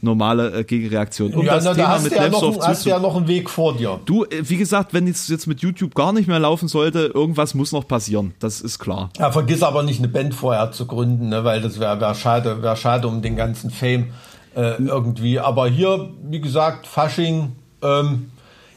[0.00, 1.34] normale äh, Gegenreaktion.
[1.34, 3.50] Um ja, das na, Thema da hast, mit ja noch, hast ja noch einen Weg
[3.50, 4.00] vor dir.
[4.04, 7.54] Du, äh, wie gesagt, wenn es jetzt mit YouTube gar nicht mehr laufen sollte, irgendwas
[7.54, 8.34] muss noch passieren.
[8.38, 9.10] Das ist klar.
[9.18, 12.62] Ja, vergiss aber nicht eine Band vorher zu gründen, ne, weil das wäre wär schade,
[12.62, 14.08] wäre schade um den ganzen Fame
[14.54, 15.40] äh, irgendwie.
[15.40, 18.30] Aber hier, wie gesagt, Fasching, ähm,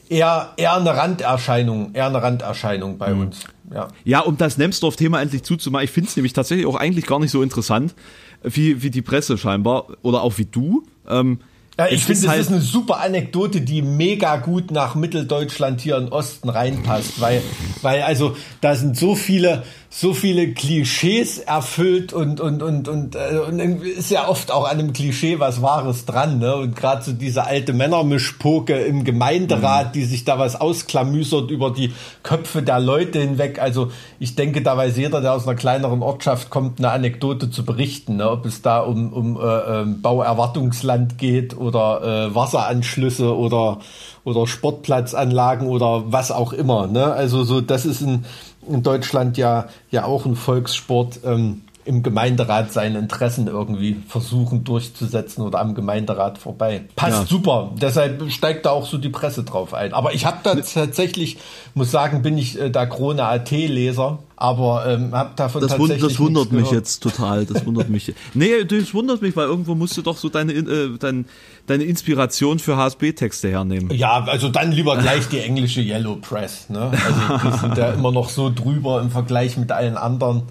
[0.09, 3.21] eher, eher eine Randerscheinung, eher eine Randerscheinung bei mhm.
[3.21, 3.39] uns.
[3.73, 3.87] Ja.
[4.03, 7.31] ja, um das Nemsdorf-Thema endlich zuzumachen, ich finde es nämlich tatsächlich auch eigentlich gar nicht
[7.31, 7.95] so interessant,
[8.43, 10.83] wie, wie die Presse scheinbar oder auch wie du.
[11.09, 11.39] Ähm,
[11.79, 15.97] ja, ich finde, das halt ist eine super Anekdote, die mega gut nach Mitteldeutschland hier
[15.97, 17.41] im Osten reinpasst, weil,
[17.81, 19.63] weil also da sind so viele,
[19.93, 24.79] so viele Klischees erfüllt und und und und, äh, und ist ja oft auch an
[24.79, 26.55] einem Klischee was Wahres dran, ne?
[26.55, 29.91] Und gerade so diese alte Männermischpoke im Gemeinderat, mhm.
[29.91, 31.91] die sich da was ausklamüsert über die
[32.23, 33.61] Köpfe der Leute hinweg.
[33.61, 37.65] Also ich denke, da weiß jeder, der aus einer kleineren Ortschaft kommt, eine Anekdote zu
[37.65, 38.31] berichten, ne?
[38.31, 39.41] ob es da um, um äh,
[39.81, 43.79] ähm, Bauerwartungsland geht oder äh, Wasseranschlüsse oder
[44.23, 46.87] oder Sportplatzanlagen oder was auch immer.
[46.87, 47.11] Ne?
[47.11, 48.25] Also so, das ist ein
[48.67, 55.43] in Deutschland ja, ja auch ein Volkssport, ähm, im Gemeinderat seine Interessen irgendwie versuchen durchzusetzen
[55.43, 56.85] oder am Gemeinderat vorbei.
[56.95, 57.25] Passt ja.
[57.25, 57.71] super.
[57.79, 59.93] Deshalb steigt da auch so die Presse drauf ein.
[59.93, 61.37] Aber ich habe da tatsächlich,
[61.73, 66.19] muss sagen, bin ich äh, da Krone AT-Leser, aber ähm, habe davon das tatsächlich Das
[66.19, 67.45] wundert mich jetzt total.
[67.45, 68.13] Das wundert mich.
[68.33, 71.25] Nee, das wundert mich, weil irgendwo musst du doch so deine, äh, dein,
[71.67, 73.91] deine Inspiration für HSB-Texte hernehmen.
[73.93, 76.69] Ja, also dann lieber gleich die englische Yellow Press.
[76.69, 76.91] Ne?
[76.91, 80.43] Also die sind ja immer noch so drüber im Vergleich mit allen anderen.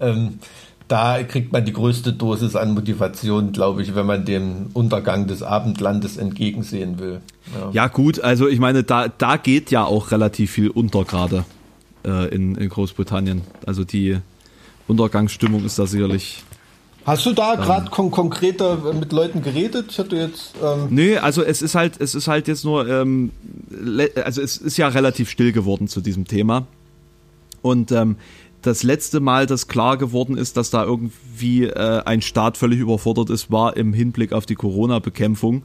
[0.00, 0.40] Ähm,
[0.88, 5.42] da kriegt man die größte Dosis an Motivation, glaube ich, wenn man dem Untergang des
[5.42, 7.20] Abendlandes entgegensehen will.
[7.54, 11.44] Ja, ja gut, also ich meine, da, da geht ja auch relativ viel unter gerade
[12.04, 13.42] äh, in, in Großbritannien.
[13.66, 14.18] Also die
[14.86, 16.44] Untergangsstimmung ist da sicherlich
[17.06, 19.86] Hast du da gerade ähm, kon konkreter mit Leuten geredet?
[19.90, 20.54] Ich hatte jetzt.
[20.62, 23.30] Ähm nee, also es ist halt, es ist halt jetzt nur, ähm,
[24.24, 26.66] also es ist ja relativ still geworden zu diesem Thema.
[27.60, 28.16] Und ähm,
[28.66, 33.30] das letzte Mal, dass klar geworden ist, dass da irgendwie äh, ein Staat völlig überfordert
[33.30, 35.64] ist, war im Hinblick auf die Corona-Bekämpfung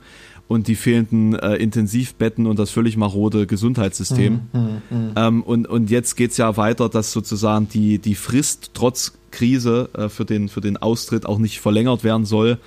[0.50, 4.42] und die fehlenden äh, Intensivbetten und das völlig marode Gesundheitssystem.
[4.52, 5.14] Hm, hm, hm.
[5.16, 10.10] Ähm, und, und jetzt geht's ja weiter, dass sozusagen die, die Frist trotz Krise äh,
[10.10, 12.58] für, den, für den Austritt auch nicht verlängert werden soll.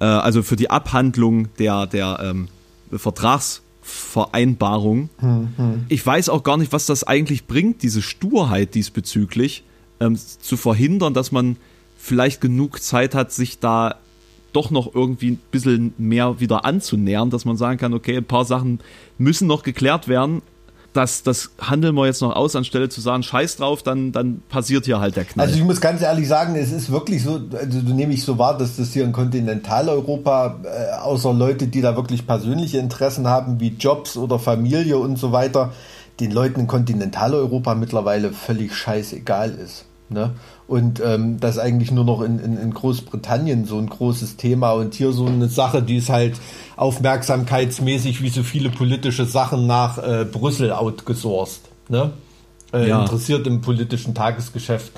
[0.00, 2.48] Äh, also für die Abhandlung der, der ähm,
[2.90, 5.10] Vertragsvereinbarung.
[5.20, 5.84] Hm, hm.
[5.88, 9.62] Ich weiß auch gar nicht, was das eigentlich bringt, diese Sturheit diesbezüglich
[10.00, 11.56] ähm, zu verhindern, dass man
[11.96, 13.96] vielleicht genug Zeit hat, sich da
[14.52, 18.44] doch noch irgendwie ein bisschen mehr wieder anzunähern, dass man sagen kann, okay, ein paar
[18.44, 18.80] Sachen
[19.18, 20.42] müssen noch geklärt werden.
[20.94, 24.86] Das, das handeln wir jetzt noch aus, anstelle zu sagen, scheiß drauf, dann, dann passiert
[24.86, 25.46] hier halt der Knall.
[25.46, 28.38] Also ich muss ganz ehrlich sagen, es ist wirklich so, also du nehme ich so
[28.38, 33.60] wahr, dass das hier in Kontinentaleuropa, äh, außer Leute, die da wirklich persönliche Interessen haben,
[33.60, 35.72] wie Jobs oder Familie und so weiter,
[36.20, 39.84] den Leuten in Kontinentaleuropa mittlerweile völlig scheißegal ist.
[40.10, 40.30] Ne?
[40.66, 44.94] Und ähm, das eigentlich nur noch in, in, in Großbritannien so ein großes Thema und
[44.94, 46.36] hier so eine Sache, die ist halt
[46.76, 51.60] aufmerksamkeitsmäßig wie so viele politische Sachen nach äh, Brüssel outgesourced.
[51.88, 52.12] Ne?
[52.72, 53.02] Äh, ja.
[53.02, 54.92] Interessiert im politischen Tagesgeschäft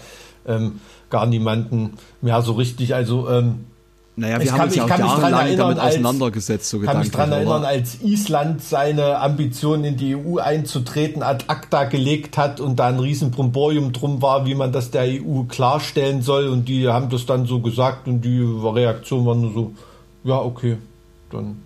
[0.46, 2.94] ähm, gar niemanden mehr so richtig.
[2.94, 3.66] Also ähm,
[4.21, 6.68] naja, wir ich haben kann, uns ja auch jahrelang damit auseinandergesetzt.
[6.68, 11.47] So ich kann mich daran erinnern, als Island seine Ambition in die EU einzutreten ad
[11.49, 16.21] acta gelegt hat und da ein Riesenbromborium drum war, wie man das der EU klarstellen
[16.21, 19.73] soll und die haben das dann so gesagt und die Reaktion war nur so,
[20.23, 20.77] ja okay,
[21.33, 21.57] dann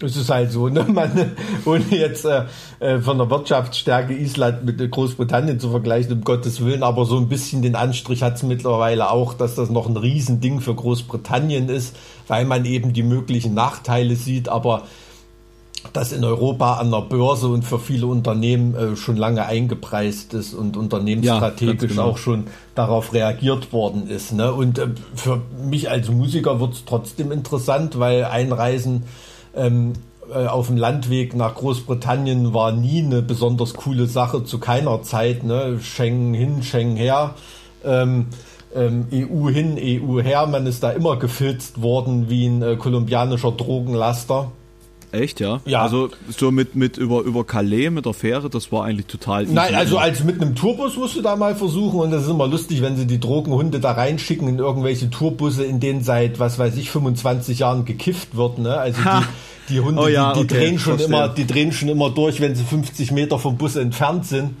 [0.00, 0.84] es ist halt so, ne?
[0.88, 1.32] Man,
[1.64, 2.44] ohne jetzt äh,
[2.80, 7.28] äh, von der Wirtschaftsstärke Island mit Großbritannien zu vergleichen, um Gottes Willen, aber so ein
[7.28, 11.96] bisschen den Anstrich hat es mittlerweile auch, dass das noch ein Riesending für Großbritannien ist,
[12.26, 14.82] weil man eben die möglichen Nachteile sieht, aber
[15.92, 20.54] das in Europa an der Börse und für viele Unternehmen äh, schon lange eingepreist ist
[20.54, 22.02] und unternehmensstrategisch ja, genau.
[22.04, 24.32] auch schon darauf reagiert worden ist.
[24.32, 24.52] Ne?
[24.52, 29.04] Und äh, für mich als Musiker wird es trotzdem interessant, weil Einreisen
[29.56, 29.94] ähm,
[30.32, 35.44] äh, auf dem Landweg nach Großbritannien war nie eine besonders coole Sache zu keiner Zeit.
[35.44, 35.78] Ne?
[35.80, 37.34] Schengen hin, Schengen her.
[37.84, 38.26] Ähm,
[38.74, 40.46] ähm, EU hin, EU her.
[40.46, 44.50] Man ist da immer gefilzt worden wie ein äh, kolumbianischer Drogenlaster.
[45.14, 45.60] Echt, ja?
[45.64, 45.82] Ja.
[45.82, 49.54] Also so mit, mit über, über Calais mit der Fähre, das war eigentlich total easy.
[49.54, 52.48] Nein, also als mit einem Tourbus musst du da mal versuchen und das ist immer
[52.48, 56.76] lustig, wenn sie die Drogenhunde da reinschicken in irgendwelche Tourbusse, in denen seit, was weiß
[56.76, 58.76] ich, 25 Jahren gekifft wird, ne?
[58.76, 61.16] Also die, die Hunde, Oh ja, die, die okay, drehen schon verstehe.
[61.16, 64.56] immer, die drehen schon immer durch, wenn sie 50 Meter vom Bus entfernt sind.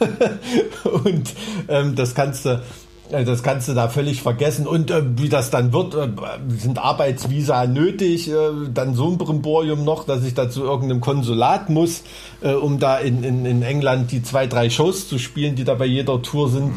[1.04, 1.34] und
[1.68, 2.62] ähm, das kannst du
[3.10, 4.66] äh, das kannst du da völlig vergessen.
[4.66, 6.08] Und äh, wie das dann wird, äh,
[6.56, 8.34] sind Arbeitsvisa nötig, äh,
[8.72, 12.02] dann so ein Brimborium noch, dass ich da zu irgendeinem Konsulat muss,
[12.40, 15.74] äh, um da in, in, in England die zwei, drei Shows zu spielen, die da
[15.74, 16.72] bei jeder Tour sind.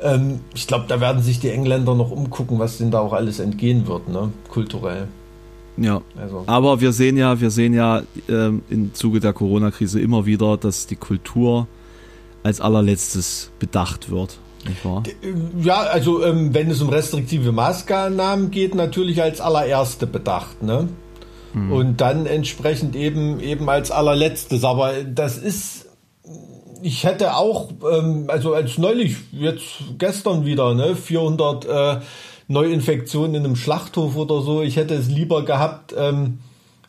[0.00, 3.40] Ähm, ich glaube, da werden sich die Engländer noch umgucken, was denen da auch alles
[3.40, 4.30] entgehen wird, ne?
[4.50, 5.08] kulturell.
[5.76, 6.00] Ja.
[6.18, 6.44] Also.
[6.46, 10.86] Aber wir sehen ja, wir sehen ja ähm, im Zuge der Corona-Krise immer wieder, dass
[10.86, 11.66] die Kultur
[12.42, 14.38] als allerletztes bedacht wird.
[14.68, 15.02] Nicht wahr?
[15.60, 20.88] Ja, also ähm, wenn es um restriktive Maßnahmen geht, natürlich als allererste bedacht, ne?
[21.70, 24.62] Und dann entsprechend eben eben als allerletztes.
[24.62, 25.86] Aber das ist,
[26.82, 29.64] ich hätte auch, ähm, also als neulich jetzt
[29.96, 32.00] gestern wieder, ne, 400 äh,
[32.48, 34.60] Neuinfektionen in einem Schlachthof oder so.
[34.60, 35.94] Ich hätte es lieber gehabt.
[35.96, 36.40] Ähm,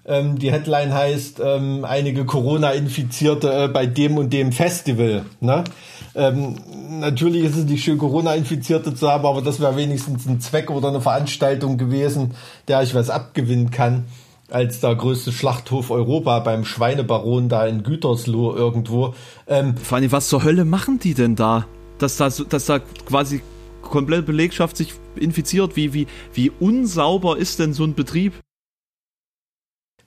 [0.05, 5.25] ähm, die Headline heißt ähm, einige Corona-Infizierte äh, bei dem und dem Festival.
[5.41, 5.63] Ne?
[6.18, 6.55] Ähm,
[6.99, 10.88] natürlich ist es nicht schön, Corona-Infizierte zu haben, aber das wäre wenigstens ein Zweck oder
[10.88, 12.34] eine Veranstaltung gewesen,
[12.68, 14.05] der ich was abgewinnen kann,
[14.49, 19.13] als der größte Schlachthof Europa beim Schweinebaron da in Gütersloh irgendwo.
[19.47, 21.68] Ähm, Vor allem, was zur Hölle machen die denn da?
[21.99, 23.41] Dass da, dass da quasi
[23.84, 25.76] komplette Belegschaft sich infiziert?
[25.76, 28.34] Wie, wie, wie unsauber ist denn so ein Betrieb?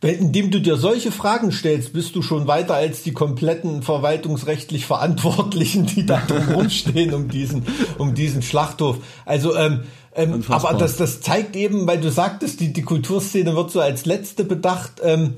[0.02, 5.84] Indem du dir solche Fragen stellst, bist du schon weiter als die kompletten verwaltungsrechtlich Verantwortlichen,
[5.84, 7.66] die da drumherum stehen um diesen,
[7.98, 8.96] um diesen Schlachthof.
[9.26, 9.80] Also, ähm,
[10.14, 14.06] ähm, aber das, das zeigt eben, weil du sagtest, die, die Kulturszene wird so als
[14.06, 15.02] letzte bedacht.
[15.02, 15.34] Ähm,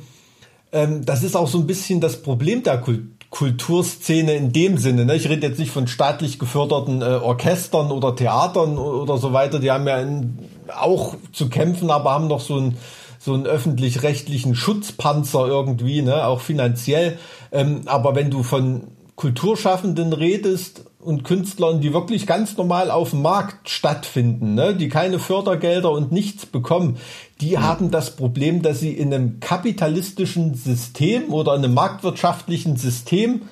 [0.71, 5.07] ähm, das ist auch so ein bisschen das Problem der Kul Kulturszene in dem Sinne.
[5.07, 5.17] Ne?
[5.17, 9.59] Ich rede jetzt nicht von staatlich geförderten äh, Orchestern oder Theatern oder so weiter.
[9.59, 10.39] Die haben ja in,
[10.69, 12.77] auch zu kämpfen, aber haben noch so ein
[13.25, 17.19] so einen öffentlich-rechtlichen Schutzpanzer irgendwie, ne, auch finanziell.
[17.53, 23.23] Ähm, aber wenn du von Kulturschaffenden redest und Künstlern, die wirklich ganz normal auf dem
[23.23, 26.97] Markt stattfinden, ne, die keine Fördergelder und nichts bekommen,
[27.41, 33.43] die haben das Problem, dass sie in einem kapitalistischen System oder in einem marktwirtschaftlichen System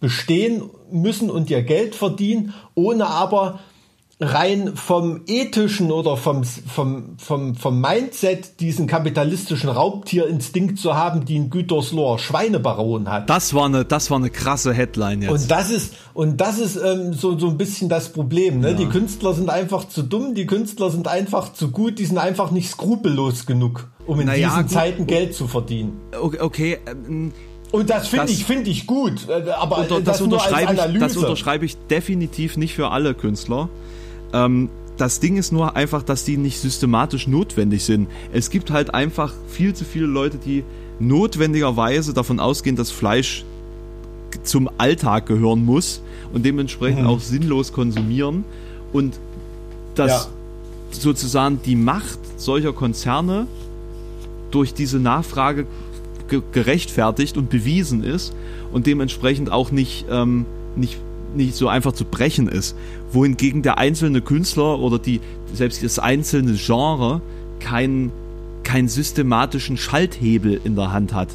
[0.00, 3.60] bestehen müssen und ihr Geld verdienen, ohne aber
[4.20, 11.38] rein vom ethischen oder vom, vom, vom, vom Mindset diesen kapitalistischen Raubtierinstinkt zu haben, die
[11.38, 13.30] ein Gütersloher Schweinebaron hat.
[13.30, 15.30] Das war eine, das war eine krasse Headline jetzt.
[15.30, 18.60] Und das ist, und das ist ähm, so, so ein bisschen das Problem.
[18.60, 18.74] Ne?
[18.74, 22.50] Die Künstler sind einfach zu dumm, die Künstler sind einfach zu gut, die sind einfach
[22.50, 24.70] nicht skrupellos genug, um in Naja, diesen gut.
[24.70, 25.98] Zeiten Geld zu verdienen.
[26.20, 27.32] okay, okay ähm,
[27.72, 29.28] Und das finde ich, finde ich gut.
[29.30, 33.70] äh, Aber unter, das, das, unterschreibe ich, das unterschreibe ich definitiv nicht für alle Künstler.
[34.32, 38.08] Ähm, das Ding ist nur einfach, dass die nicht systematisch notwendig sind.
[38.32, 40.62] Es gibt halt einfach viel zu viele Leute, die
[40.98, 43.44] notwendigerweise davon ausgehen, dass Fleisch
[44.42, 46.02] zum Alltag gehören muss
[46.32, 48.44] und dementsprechend auch sinnlos konsumieren
[48.92, 49.18] und
[49.94, 50.26] dass Ja.
[50.92, 53.46] sozusagen die Macht solcher Konzerne
[54.50, 55.66] durch diese Nachfrage
[56.28, 58.32] ge gerechtfertigt und bewiesen ist
[58.72, 60.44] und dementsprechend auch nicht, ähm,
[60.76, 60.98] nicht,
[61.34, 62.76] nicht so einfach zu brechen ist.
[63.12, 65.20] Wohingegen der einzelne Künstler oder die,
[65.52, 67.20] selbst das einzelne Genre
[67.60, 68.12] keinen
[68.62, 71.28] keinen systematischen Schalthebel in der Hand hat.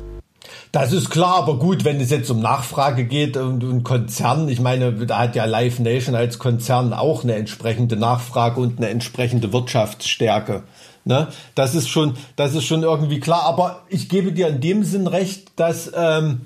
[0.71, 4.59] Das ist klar, aber gut, wenn es jetzt um Nachfrage geht und ein Konzern, ich
[4.59, 9.51] meine, da hat ja Live Nation als Konzern auch eine entsprechende Nachfrage und eine entsprechende
[9.53, 10.63] Wirtschaftsstärke.
[11.03, 11.27] Ne?
[11.53, 13.43] Das ist schon, das ist schon irgendwie klar.
[13.43, 16.41] Aber ich gebe dir in dem Sinn recht, dass, ähm,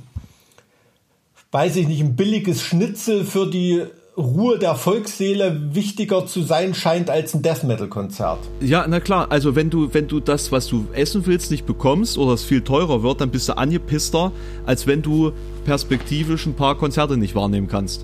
[1.52, 3.84] weiß ich nicht, ein billiges Schnitzel für die
[4.18, 8.40] Ruhe der Volksseele wichtiger zu sein scheint als ein Death Metal Konzert.
[8.60, 12.18] Ja, na klar, also wenn du, wenn du das, was du essen willst, nicht bekommst
[12.18, 14.32] oder es viel teurer wird, dann bist du angepisster,
[14.66, 15.32] als wenn du
[15.64, 18.04] perspektivisch ein paar Konzerte nicht wahrnehmen kannst.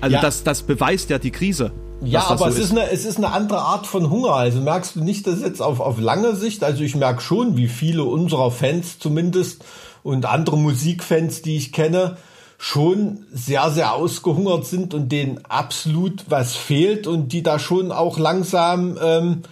[0.00, 0.20] Also Ja.
[0.20, 1.72] das, das beweist ja die Krise.
[2.04, 4.32] Ja, aber so es ist, eine, es ist eine andere Art von Hunger.
[4.34, 7.68] Also merkst du nicht, dass jetzt auf, auf lange Sicht, also ich merke schon, wie
[7.68, 9.64] viele unserer Fans zumindest
[10.02, 12.18] und andere Musikfans, die ich kenne,
[12.66, 18.18] schon sehr, sehr ausgehungert sind und denen absolut was fehlt und die da schon auch
[18.18, 19.42] langsam, ähm,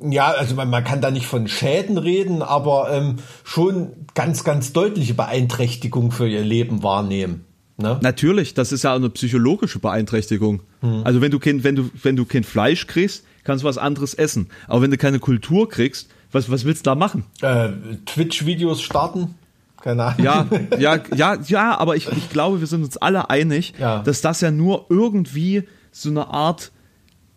[0.00, 4.72] ja, also man, man kann da nicht von Schäden reden, aber ähm, schon ganz, ganz
[4.72, 7.44] deutliche Beeinträchtigung für ihr Leben wahrnehmen.
[7.76, 7.98] Ne?
[8.00, 10.62] Natürlich, das ist ja eine psychologische Beeinträchtigung.
[10.80, 11.02] Hm.
[11.04, 14.14] Also wenn du kein, wenn du, wenn du kein Fleisch kriegst, kannst du was anderes
[14.14, 14.48] essen.
[14.66, 17.26] Aber wenn du keine Kultur kriegst, was, was willst du da machen?
[17.42, 17.68] Äh,
[18.06, 19.34] Twitch-Videos starten.
[19.82, 20.24] Keine Ahnung.
[20.24, 20.46] Ja,
[20.78, 24.02] ja, ja, ja, aber ich, ich glaube, wir sind uns alle einig, Ja.
[24.02, 26.70] dass das ja nur irgendwie so eine Art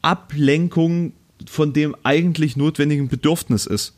[0.02, 1.14] Ablenkung
[1.48, 3.94] von dem eigentlich notwendigen Bedürfnis ist.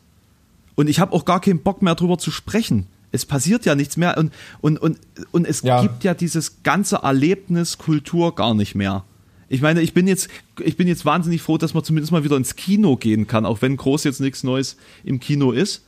[0.74, 2.86] Und ich habe auch gar keinen Bock mehr drüber zu sprechen.
[3.10, 4.98] Es passiert ja nichts mehr und, und, und,
[5.32, 5.80] und es Ja.
[5.82, 9.04] gibt ja dieses ganze Erlebnis Kultur gar nicht mehr.
[9.48, 10.28] Ich meine, ich bin jetzt,
[10.62, 13.62] ich bin jetzt wahnsinnig froh, dass man zumindest mal wieder ins Kino gehen kann, auch
[13.62, 15.86] wenn groß jetzt nichts Neues im Kino ist.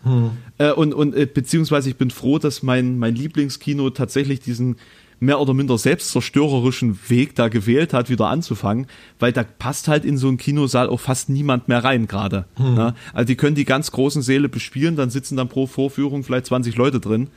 [0.59, 4.77] Äh, und, und äh, beziehungsweise ich bin froh, dass mein, mein Lieblingskino tatsächlich diesen
[5.21, 8.87] mehr oder minder selbstzerstörerischen Weg da gewählt hat, wieder anzufangen,
[9.18, 12.47] weil da passt halt in so einen Kinosaal auch fast niemand mehr rein gerade.
[12.59, 12.95] Ne?
[13.12, 16.77] Also die können die ganz großen Säle bespielen, dann sitzen dann pro Vorführung vielleicht 20
[16.77, 17.29] Leute drin.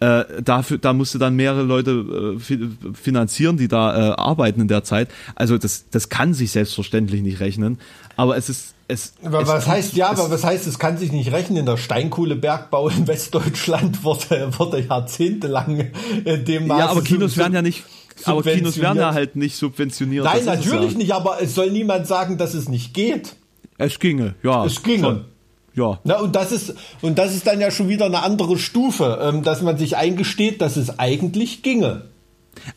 [0.00, 4.68] Äh, dafür, da musste dann mehrere Leute äh, fi- finanzieren, die da äh, arbeiten in
[4.68, 5.08] der Zeit.
[5.34, 7.78] Also das, das kann sich selbstverständlich nicht rechnen.
[8.16, 9.14] Aber es ist es.
[9.24, 11.66] Aber es was heißt, ja, es, aber was heißt, es kann sich nicht rechnen?
[11.66, 15.90] Der Steinkohlebergbau in Westdeutschland wurde, wurde jahrzehntelang
[16.24, 17.84] in dem Maße Ja, aber Kinos werden ja nicht.
[18.24, 20.24] Aber Kinos werden ja halt nicht subventioniert.
[20.24, 20.98] Nein, natürlich ja.
[20.98, 23.36] nicht, aber es soll niemand sagen, dass es nicht geht.
[23.76, 24.64] Es ginge, ja.
[24.64, 25.02] Es ginge.
[25.02, 25.24] Schon.
[25.74, 25.98] Ja.
[26.04, 29.42] Na, und das ist, und das ist dann ja schon wieder eine andere Stufe, ähm,
[29.42, 32.02] dass man sich eingesteht, dass es eigentlich ginge.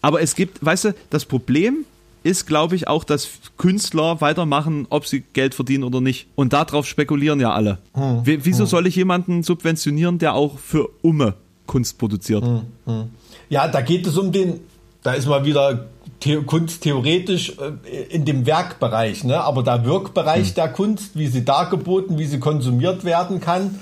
[0.01, 1.85] Aber es gibt, weißt du, das Problem
[2.27, 6.27] ist, glaube ich, auch, dass Künstler weitermachen, ob sie Geld verdienen oder nicht.
[6.35, 7.77] Und darauf spekulieren ja alle.
[7.93, 8.21] Hm.
[8.25, 11.33] Wie- Wieso soll ich jemanden subventionieren, der auch für Umme
[11.65, 12.43] Kunst produziert?
[12.85, 13.09] Hm.
[13.49, 14.59] Ja, da geht es um den,
[15.03, 15.85] da ist mal wieder
[16.23, 19.39] The Kunst theoretisch äh, in dem Werkbereich, ne?
[19.41, 23.79] aber der Wirkbereich der Kunst, wie sie dargeboten, wie sie konsumiert werden kann,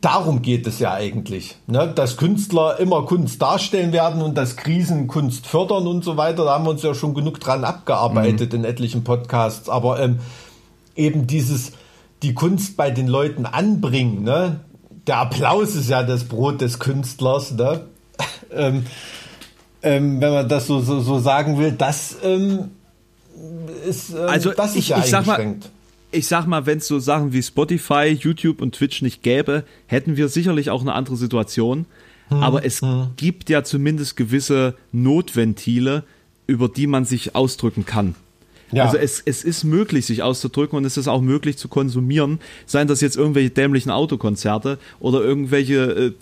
[0.00, 1.56] darum geht es ja eigentlich.
[1.66, 1.92] Ne?
[1.94, 6.54] Dass Künstler immer Kunst darstellen werden und dass Krisen Kunst fördern und so weiter, da
[6.54, 10.20] haben wir uns ja schon genug dran abgearbeitet in etlichen Podcasts, aber ähm,
[10.96, 11.72] eben dieses,
[12.22, 14.60] die Kunst bei den Leuten anbringen, ne?
[15.06, 17.86] der Applaus ist ja das Brot des Künstlers, ne?
[18.52, 18.86] ähm,
[19.82, 22.70] ähm, wenn man das so, so, so sagen will, das ähm,
[23.88, 25.70] ist, ähm, Also das ist ich, ja ich sag mal, eingeschränkt.
[26.12, 30.16] Ich sag mal, wenn es so Sachen wie Spotify, YouTube und Twitch nicht gäbe, hätten
[30.16, 31.86] wir sicherlich auch eine andere Situation.
[32.28, 32.80] Hm, Aber es
[33.16, 36.04] gibt ja zumindest gewisse Notventile,
[36.46, 38.14] über die man sich ausdrücken kann.
[38.72, 38.84] Ja.
[38.84, 42.86] Also es, es ist möglich, sich auszudrücken und es ist auch möglich zu konsumieren, seien
[42.86, 46.12] das jetzt irgendwelche dämlichen Autokonzerte oder irgendwelche äh,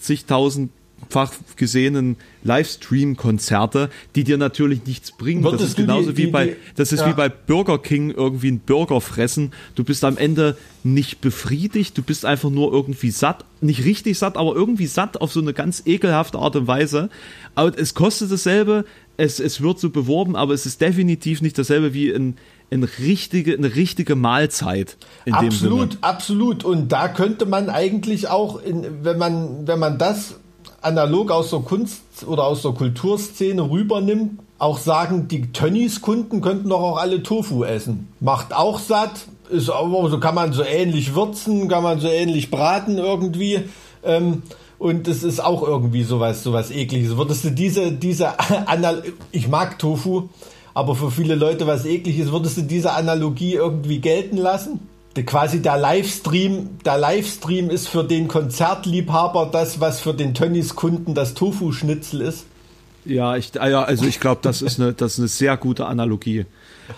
[1.00, 5.42] zigtausendfach gesehenen Livestream-Konzerte, die dir natürlich nichts bringen.
[5.42, 7.08] Würdest das ist du die- genauso wie die- bei, die- das ist ja.
[7.08, 9.52] wie bei Burger King irgendwie ein Burger fressen.
[9.74, 13.44] Du bist am Ende nicht befriedigt, du bist einfach nur irgendwie satt.
[13.60, 17.10] Nicht richtig satt, aber irgendwie satt auf so eine ganz ekelhafte Art und Weise.
[17.54, 18.84] Aber es kostet dasselbe,
[19.16, 22.36] es, es wird so beworben, aber es ist definitiv nicht dasselbe wie ein,
[22.70, 24.96] ein richtige, eine richtige Mahlzeit.
[25.30, 26.64] Absolut, absolut.
[26.64, 30.38] Und da könnte man eigentlich auch, in, wenn man, wenn man das
[30.80, 36.80] analog aus der Kunst oder aus der Kulturszene rübernimmt, auch sagen, die Tönnies-Kunden könnten doch
[36.80, 38.08] auch alle Tofu essen.
[38.20, 42.50] Macht auch satt, ist aber so kann man so ähnlich würzen, kann man so ähnlich
[42.50, 43.60] braten irgendwie.
[44.04, 44.42] Ähm,
[44.78, 47.16] und es ist auch irgendwie sowas, sowas ekliges.
[47.16, 49.02] Würdest du diese, diese Anal
[49.32, 50.28] ich mag Tofu,
[50.74, 54.80] aber für viele Leute was ekliges, würdest du diese Analogie irgendwie gelten lassen?
[55.26, 61.34] Quasi der Livestream, der Livestream ist für den Konzertliebhaber das, was für den Tönnies-Kunden das
[61.34, 62.46] Tofu-Schnitzel ist.
[63.04, 65.86] Ja, ich, ah ja, also ich glaube, das ist eine, das ist eine sehr gute
[65.86, 66.44] Analogie.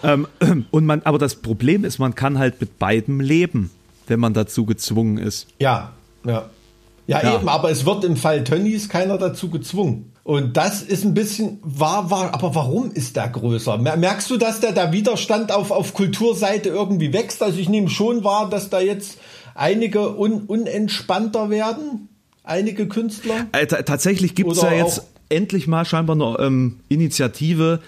[0.03, 0.27] Ähm,
[0.71, 3.71] und man, aber das Problem ist, man kann halt mit beidem leben,
[4.07, 5.47] wenn man dazu gezwungen ist.
[5.59, 5.93] Ja,
[6.25, 6.51] ja.
[7.07, 7.37] Ja, Ja.
[7.37, 10.13] eben, aber es wird im Fall Tönnies keiner dazu gezwungen.
[10.31, 13.79] Und das ist ein bisschen, war, war, aber warum ist der größer?
[13.79, 17.43] Mer- Merkst du, dass der, der Widerstand auf, auf Kulturseite irgendwie wächst?
[17.43, 19.19] Also ich nehme schon wahr, dass da jetzt
[19.57, 22.09] einige un, unentspannter werden.
[22.45, 23.49] Einige Künstler.
[23.51, 27.81] Äh, ta- tatsächlich gibt es ja jetzt endlich mal scheinbar eine ähm, Initiative,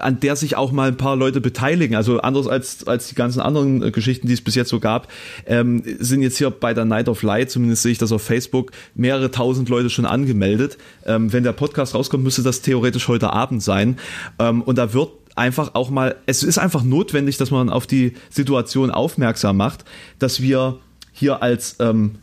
[0.00, 1.96] an der sich auch mal ein paar Leute beteiligen.
[1.96, 5.08] Also anders als, als die ganzen anderen äh, Geschichten, die es bis jetzt so gab,
[5.46, 8.72] ähm, sind jetzt hier bei der Night of Light, zumindest sehe ich das auf Facebook,
[8.94, 10.78] mehrere tausend Leute schon angemeldet.
[11.04, 13.98] Ähm, wenn der Podcast rauskommt, müsste das theoretisch heute Abend sein.
[14.38, 18.14] Ähm, und da wird einfach auch mal, es ist einfach notwendig, dass man auf die
[18.30, 19.84] Situation aufmerksam macht,
[20.18, 20.78] dass wir
[21.12, 22.16] hier als, ähm,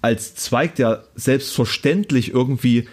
[0.00, 2.88] als Zweig, der selbstverständlich irgendwie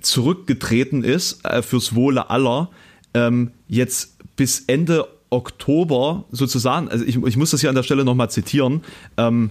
[0.00, 2.70] zurückgetreten ist äh, fürs Wohle aller,
[3.14, 8.04] ähm, jetzt bis Ende Oktober sozusagen, also ich, ich muss das hier an der Stelle
[8.04, 8.82] nochmal zitieren,
[9.16, 9.50] ähm,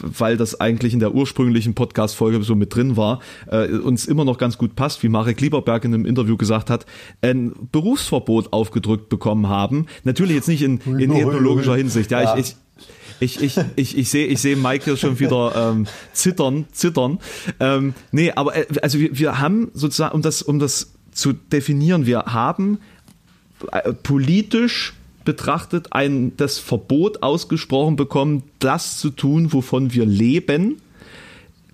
[0.00, 3.20] weil das eigentlich in der ursprünglichen Podcast-Folge so mit drin war,
[3.50, 6.86] äh, uns immer noch ganz gut passt, wie Marek Lieberberg in einem Interview gesagt hat,
[7.22, 9.86] ein Berufsverbot aufgedrückt bekommen haben.
[10.04, 12.10] Natürlich jetzt nicht in, in ethnologischer Hinsicht.
[12.12, 12.36] Ja, Ja.
[12.36, 12.56] ich, ich
[13.20, 17.18] Ich, ich, ich, ich sehe ich seh Mike hier schon wieder ähm, zittern, zittern.
[17.58, 22.06] Ähm, nee, aber äh, also wir, wir haben sozusagen, um das, um das zu definieren,
[22.06, 22.78] wir haben
[23.72, 24.94] äh, politisch
[25.24, 30.80] betrachtet ein das Verbot ausgesprochen bekommen, das zu tun, wovon wir leben,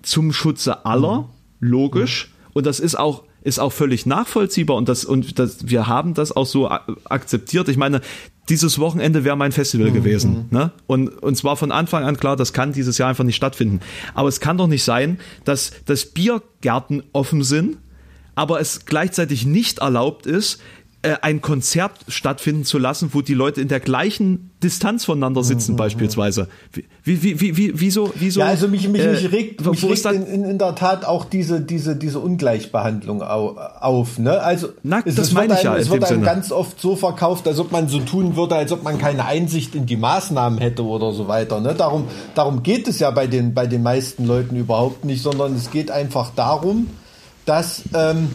[0.01, 1.27] zum Schutze aller, mhm.
[1.59, 2.27] logisch.
[2.27, 2.51] Mhm.
[2.53, 6.35] Und das ist auch ist auch völlig nachvollziehbar und das und das wir haben das
[6.35, 7.69] auch so akzeptiert.
[7.69, 8.01] Ich meine,
[8.49, 9.93] dieses Wochenende wäre mein Festival mhm.
[9.93, 10.71] gewesen, ne?
[10.85, 13.79] Und und zwar von Anfang an klar, das kann dieses Jahr einfach nicht stattfinden.
[14.15, 17.77] Aber es kann doch nicht sein, dass dass Biergärten offen sind,
[18.37, 20.59] aber es gleichzeitig nicht erlaubt ist,
[21.01, 25.71] äh, ein Konzert stattfinden zu lassen, wo die Leute in der gleichen Distanz voneinander sitzen,
[25.71, 25.77] mhm.
[25.77, 26.47] beispielsweise.
[27.03, 28.41] Wie, wie, wie, wie, wieso, wieso?
[28.41, 31.25] Ja, also mich, mich, äh, mich regt, mich regt in, in, in, der Tat auch
[31.25, 34.19] diese, diese, diese Ungleichbehandlung auf.
[34.19, 34.39] Ne?
[34.39, 35.75] Also, Na, es, das meine ich ja.
[35.75, 38.83] Es wird einem ganz oft so verkauft, als ob man so tun würde, als ob
[38.83, 41.59] man keine Einsicht in die Maßnahmen hätte oder so weiter.
[41.59, 41.73] Ne?
[41.73, 45.71] Darum, darum geht es ja bei den, bei den meisten Leuten überhaupt nicht, sondern es
[45.71, 46.87] geht einfach darum,
[47.47, 48.33] dass, ähm,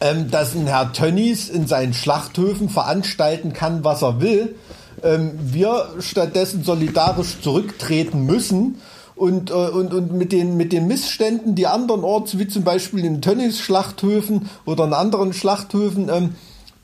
[0.00, 4.56] ähm, dass ein Herr Tönnies in seinen Schlachthöfen veranstalten kann, was er will.
[5.04, 8.80] Ähm, wir stattdessen solidarisch zurücktreten müssen
[9.14, 13.20] und, äh, und, und mit, den, mit den Missständen, die andernorts, wie zum Beispiel in
[13.20, 16.28] Tönnies Schlachthöfen oder in anderen Schlachthöfen, ähm, äh,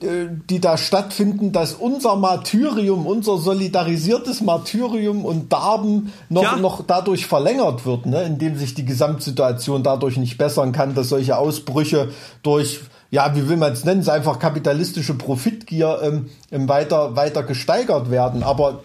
[0.02, 6.56] die da stattfinden, dass unser Martyrium, unser solidarisiertes Martyrium und Darben noch, ja.
[6.56, 8.24] noch dadurch verlängert wird, ne?
[8.24, 12.10] indem sich die Gesamtsituation dadurch nicht bessern kann, dass solche Ausbrüche
[12.42, 12.80] durch
[13.10, 16.00] ja, wie will man es nennen, einfach kapitalistische Profitgier
[16.50, 18.42] ähm, weiter, weiter gesteigert werden.
[18.42, 18.80] Aber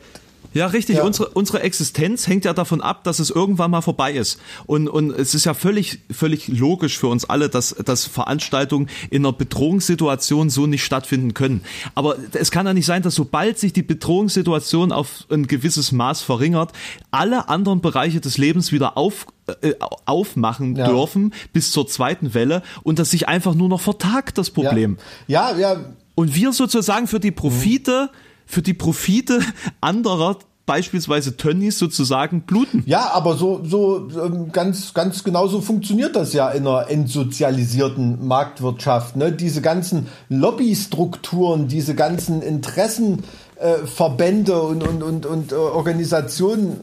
[0.58, 0.98] ja, richtig.
[0.98, 1.04] Ja.
[1.04, 4.40] Unsere, unsere Existenz hängt ja davon ab, dass es irgendwann mal vorbei ist.
[4.66, 9.26] Und, und es ist ja völlig, völlig logisch für uns alle, dass, dass Veranstaltungen in
[9.26, 11.62] einer Bedrohungssituation so nicht stattfinden können.
[11.96, 16.22] Aber es kann ja nicht sein, dass sobald sich die Bedrohungssituation auf ein gewisses Maß
[16.22, 16.74] verringert,
[17.12, 19.28] alle anderen Bereiche des Lebens wieder auf,
[19.62, 19.74] äh,
[20.06, 20.88] aufmachen ja.
[20.88, 24.98] dürfen bis zur zweiten Welle und das sich einfach nur noch vertagt, das Problem.
[25.28, 25.74] Ja, ja.
[25.74, 25.86] ja.
[26.16, 28.10] Und wir sozusagen für die Profite
[28.48, 29.42] für die Profite
[29.82, 32.84] anderer beispielsweise Tönnies sozusagen bluten.
[32.86, 39.16] Ja, aber so, so ähm, ganz, ganz genauso funktioniert das ja in einer entsozialisierten Marktwirtschaft.
[39.16, 39.32] Ne?
[39.32, 46.82] Diese ganzen Lobbystrukturen, diese ganzen Interessenverbände äh, und, und, und, und äh, Organisationen,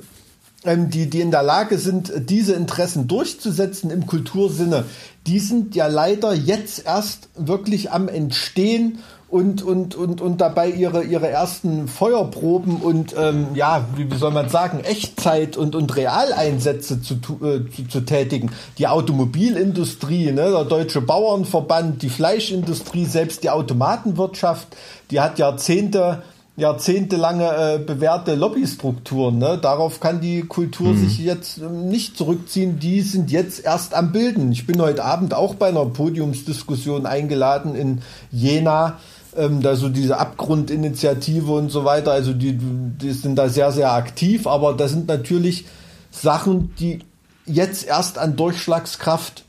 [0.64, 4.86] ähm, die, die in der Lage sind, diese Interessen durchzusetzen im Kultursinne,
[5.26, 11.02] die sind ja leider jetzt erst wirklich am Entstehen und, und, und, und dabei ihre,
[11.02, 17.02] ihre ersten Feuerproben und ähm, ja, wie, wie soll man sagen, Echtzeit und, und Realeinsätze
[17.02, 18.50] zu, äh, zu, zu tätigen.
[18.78, 24.68] Die Automobilindustrie, ne, der Deutsche Bauernverband, die Fleischindustrie, selbst die Automatenwirtschaft,
[25.10, 26.22] die hat Jahrzehnte
[26.56, 29.38] jahrzehntelange äh, bewährte Lobbystrukturen.
[29.38, 29.58] Ne?
[29.60, 30.96] Darauf kann die Kultur hm.
[30.96, 32.78] sich jetzt äh, nicht zurückziehen.
[32.78, 34.52] Die sind jetzt erst am Bilden.
[34.52, 38.98] Ich bin heute Abend auch bei einer Podiumsdiskussion eingeladen in Jena
[39.36, 43.92] ähm, da so diese Abgrundinitiative und so weiter, also die, die sind da sehr, sehr
[43.92, 45.66] aktiv, aber das sind natürlich
[46.10, 47.00] Sachen, die
[47.46, 49.44] jetzt erst an Durchschlagskraft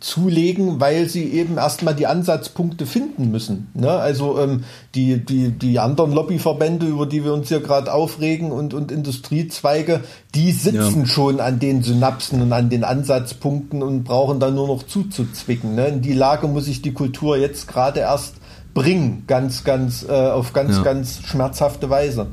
[0.00, 3.68] zulegen, weil sie eben erstmal die Ansatzpunkte finden müssen.
[3.74, 3.90] Ne?
[3.90, 8.72] Also ähm, die, die, die anderen Lobbyverbände, über die wir uns hier gerade aufregen und,
[8.72, 10.00] und Industriezweige,
[10.34, 11.06] die sitzen ja.
[11.06, 15.74] schon an den Synapsen und an den Ansatzpunkten und brauchen dann nur noch zuzuzwicken.
[15.74, 15.88] Ne?
[15.88, 18.36] In die Lage muss sich die Kultur jetzt gerade erst
[18.74, 20.82] bringen, ganz, ganz, äh, auf ganz, ja.
[20.82, 22.28] ganz schmerzhafte Weise.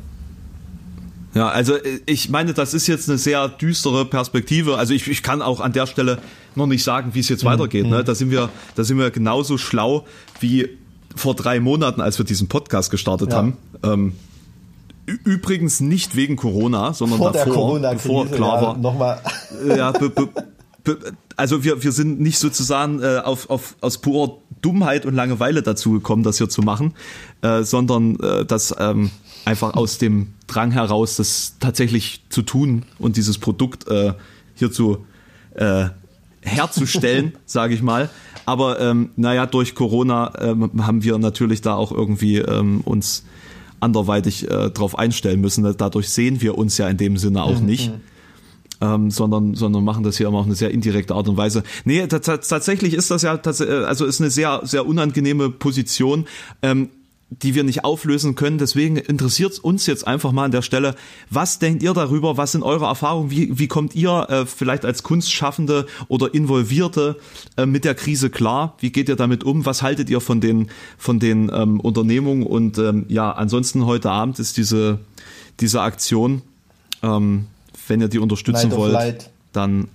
[1.33, 4.77] Ja, also äh, ich meine, das ist jetzt eine sehr düstere Perspektive.
[4.77, 6.19] Also ich, ich kann auch an der Stelle
[6.55, 7.49] noch nicht sagen, wie es jetzt mhm.
[7.49, 7.85] weitergeht.
[7.85, 7.99] Ne?
[7.99, 8.05] Mhm.
[8.05, 10.05] Da sind wir, da sind wir genauso schlau
[10.39, 10.69] wie
[11.15, 13.37] vor drei Monaten, als wir diesen Podcast gestartet ja.
[13.37, 13.57] haben.
[13.83, 14.13] Ähm,
[15.05, 18.73] übrigens nicht wegen Corona, sondern vor davor, bevor klar war.
[18.75, 19.19] Ja, nochmal.
[19.67, 20.97] Ja, be, be,
[21.37, 25.91] also wir, wir sind nicht sozusagen äh, auf, auf, aus purer Dummheit und Langeweile dazu
[25.91, 26.93] gekommen, das hier zu machen,
[27.41, 29.11] äh, sondern äh, das ähm,
[29.45, 34.13] einfach aus dem Drang heraus, das tatsächlich zu tun und dieses Produkt äh,
[34.55, 35.05] hier zu
[35.53, 35.85] äh,
[36.41, 38.09] herzustellen, sage ich mal.
[38.45, 43.25] Aber ähm, naja, durch Corona ähm, haben wir natürlich da auch irgendwie ähm, uns
[43.79, 45.75] anderweitig äh, drauf einstellen müssen.
[45.77, 47.65] Dadurch sehen wir uns ja in dem Sinne auch mhm.
[47.65, 47.91] nicht.
[48.79, 51.63] Ähm, sondern, sondern machen das hier immer auf eine sehr indirekte Art und Weise.
[51.83, 56.27] Nee, tatsächlich ist das ja, äh, also ist eine sehr, sehr unangenehme Position.
[56.61, 56.89] Ähm,
[57.29, 58.57] die wir nicht auflösen können.
[58.57, 60.95] Deswegen interessiert uns jetzt einfach mal an der Stelle,
[61.29, 62.37] was denkt ihr darüber?
[62.37, 63.31] Was sind eure Erfahrungen?
[63.31, 67.17] Wie, wie kommt ihr äh, vielleicht als Kunstschaffende oder Involvierte
[67.57, 68.77] äh, mit der Krise klar?
[68.79, 69.65] Wie geht ihr damit um?
[69.65, 72.43] Was haltet ihr von den, von den ähm, Unternehmungen?
[72.43, 74.99] Und ähm, ja, ansonsten heute Abend ist diese,
[75.59, 76.41] diese Aktion
[77.03, 77.45] Ähm,
[77.87, 79.29] wenn ihr die unterstützen Night wollt, Light.
[79.53, 79.89] dann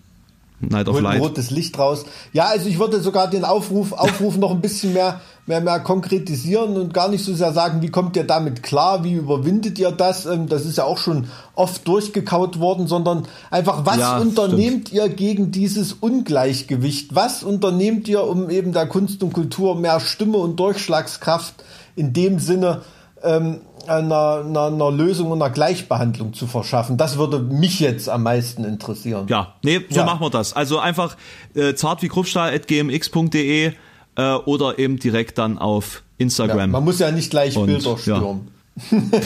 [0.61, 1.23] Night of Holt ein Light.
[1.23, 2.05] rotes Licht raus.
[2.33, 6.77] Ja, also ich würde sogar den Aufruf, Aufruf noch ein bisschen mehr, mehr, mehr konkretisieren
[6.77, 10.25] und gar nicht so sehr sagen, wie kommt ihr damit klar, wie überwindet ihr das?
[10.25, 11.27] Ähm, Das ist ja auch schon
[11.57, 17.13] oft durchgekaut worden, sondern einfach, was Ja, unternehmt ihr gegen dieses Ungleichgewicht?
[17.15, 21.55] Was unternehmt ihr, um eben der Kunst und Kultur mehr Stimme und Durchschlagskraft
[21.97, 22.83] in dem Sinne
[23.25, 26.97] ähm, einer, einer, einer Lösung und einer Gleichbehandlung zu verschaffen?
[26.97, 29.27] Das würde mich jetzt am meisten interessieren.
[29.29, 30.05] Ja, nee, so Ja.
[30.07, 30.53] machen wir das.
[30.55, 31.17] Also einfach
[31.55, 33.73] äh, zart wie gmx.de
[34.17, 36.71] äh, oder eben direkt dann auf Ja, Instagram.
[36.71, 37.99] man muss ja nicht gleich Und, Bilder ja.
[37.99, 38.49] stürmen.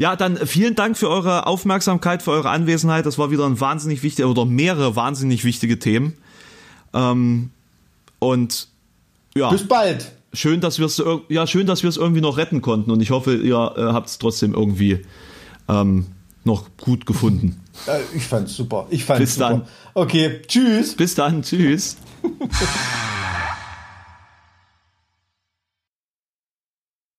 [0.00, 3.04] Ja, dann vielen Dank für eure Aufmerksamkeit, für eure Anwesenheit.
[3.04, 6.16] Das war wieder ein wahnsinnig wichtiger oder mehrere wahnsinnig wichtige Themen.
[6.94, 7.50] Ähm,
[8.18, 8.68] und
[9.34, 10.10] ja, Bis bald.
[10.32, 12.90] Schön, dass wir es ja schön, dass wir es irgendwie noch retten konnten.
[12.90, 15.04] Und ich hoffe, ihr äh, habt es trotzdem irgendwie
[15.68, 16.06] ähm,
[16.44, 17.60] noch gut gefunden.
[17.86, 18.86] Äh, ich fand's super.
[18.90, 19.48] Ich fand's Bis super.
[19.50, 19.62] dann.
[19.94, 20.94] Okay, tschüss.
[20.94, 21.96] Bis dann, tschüss.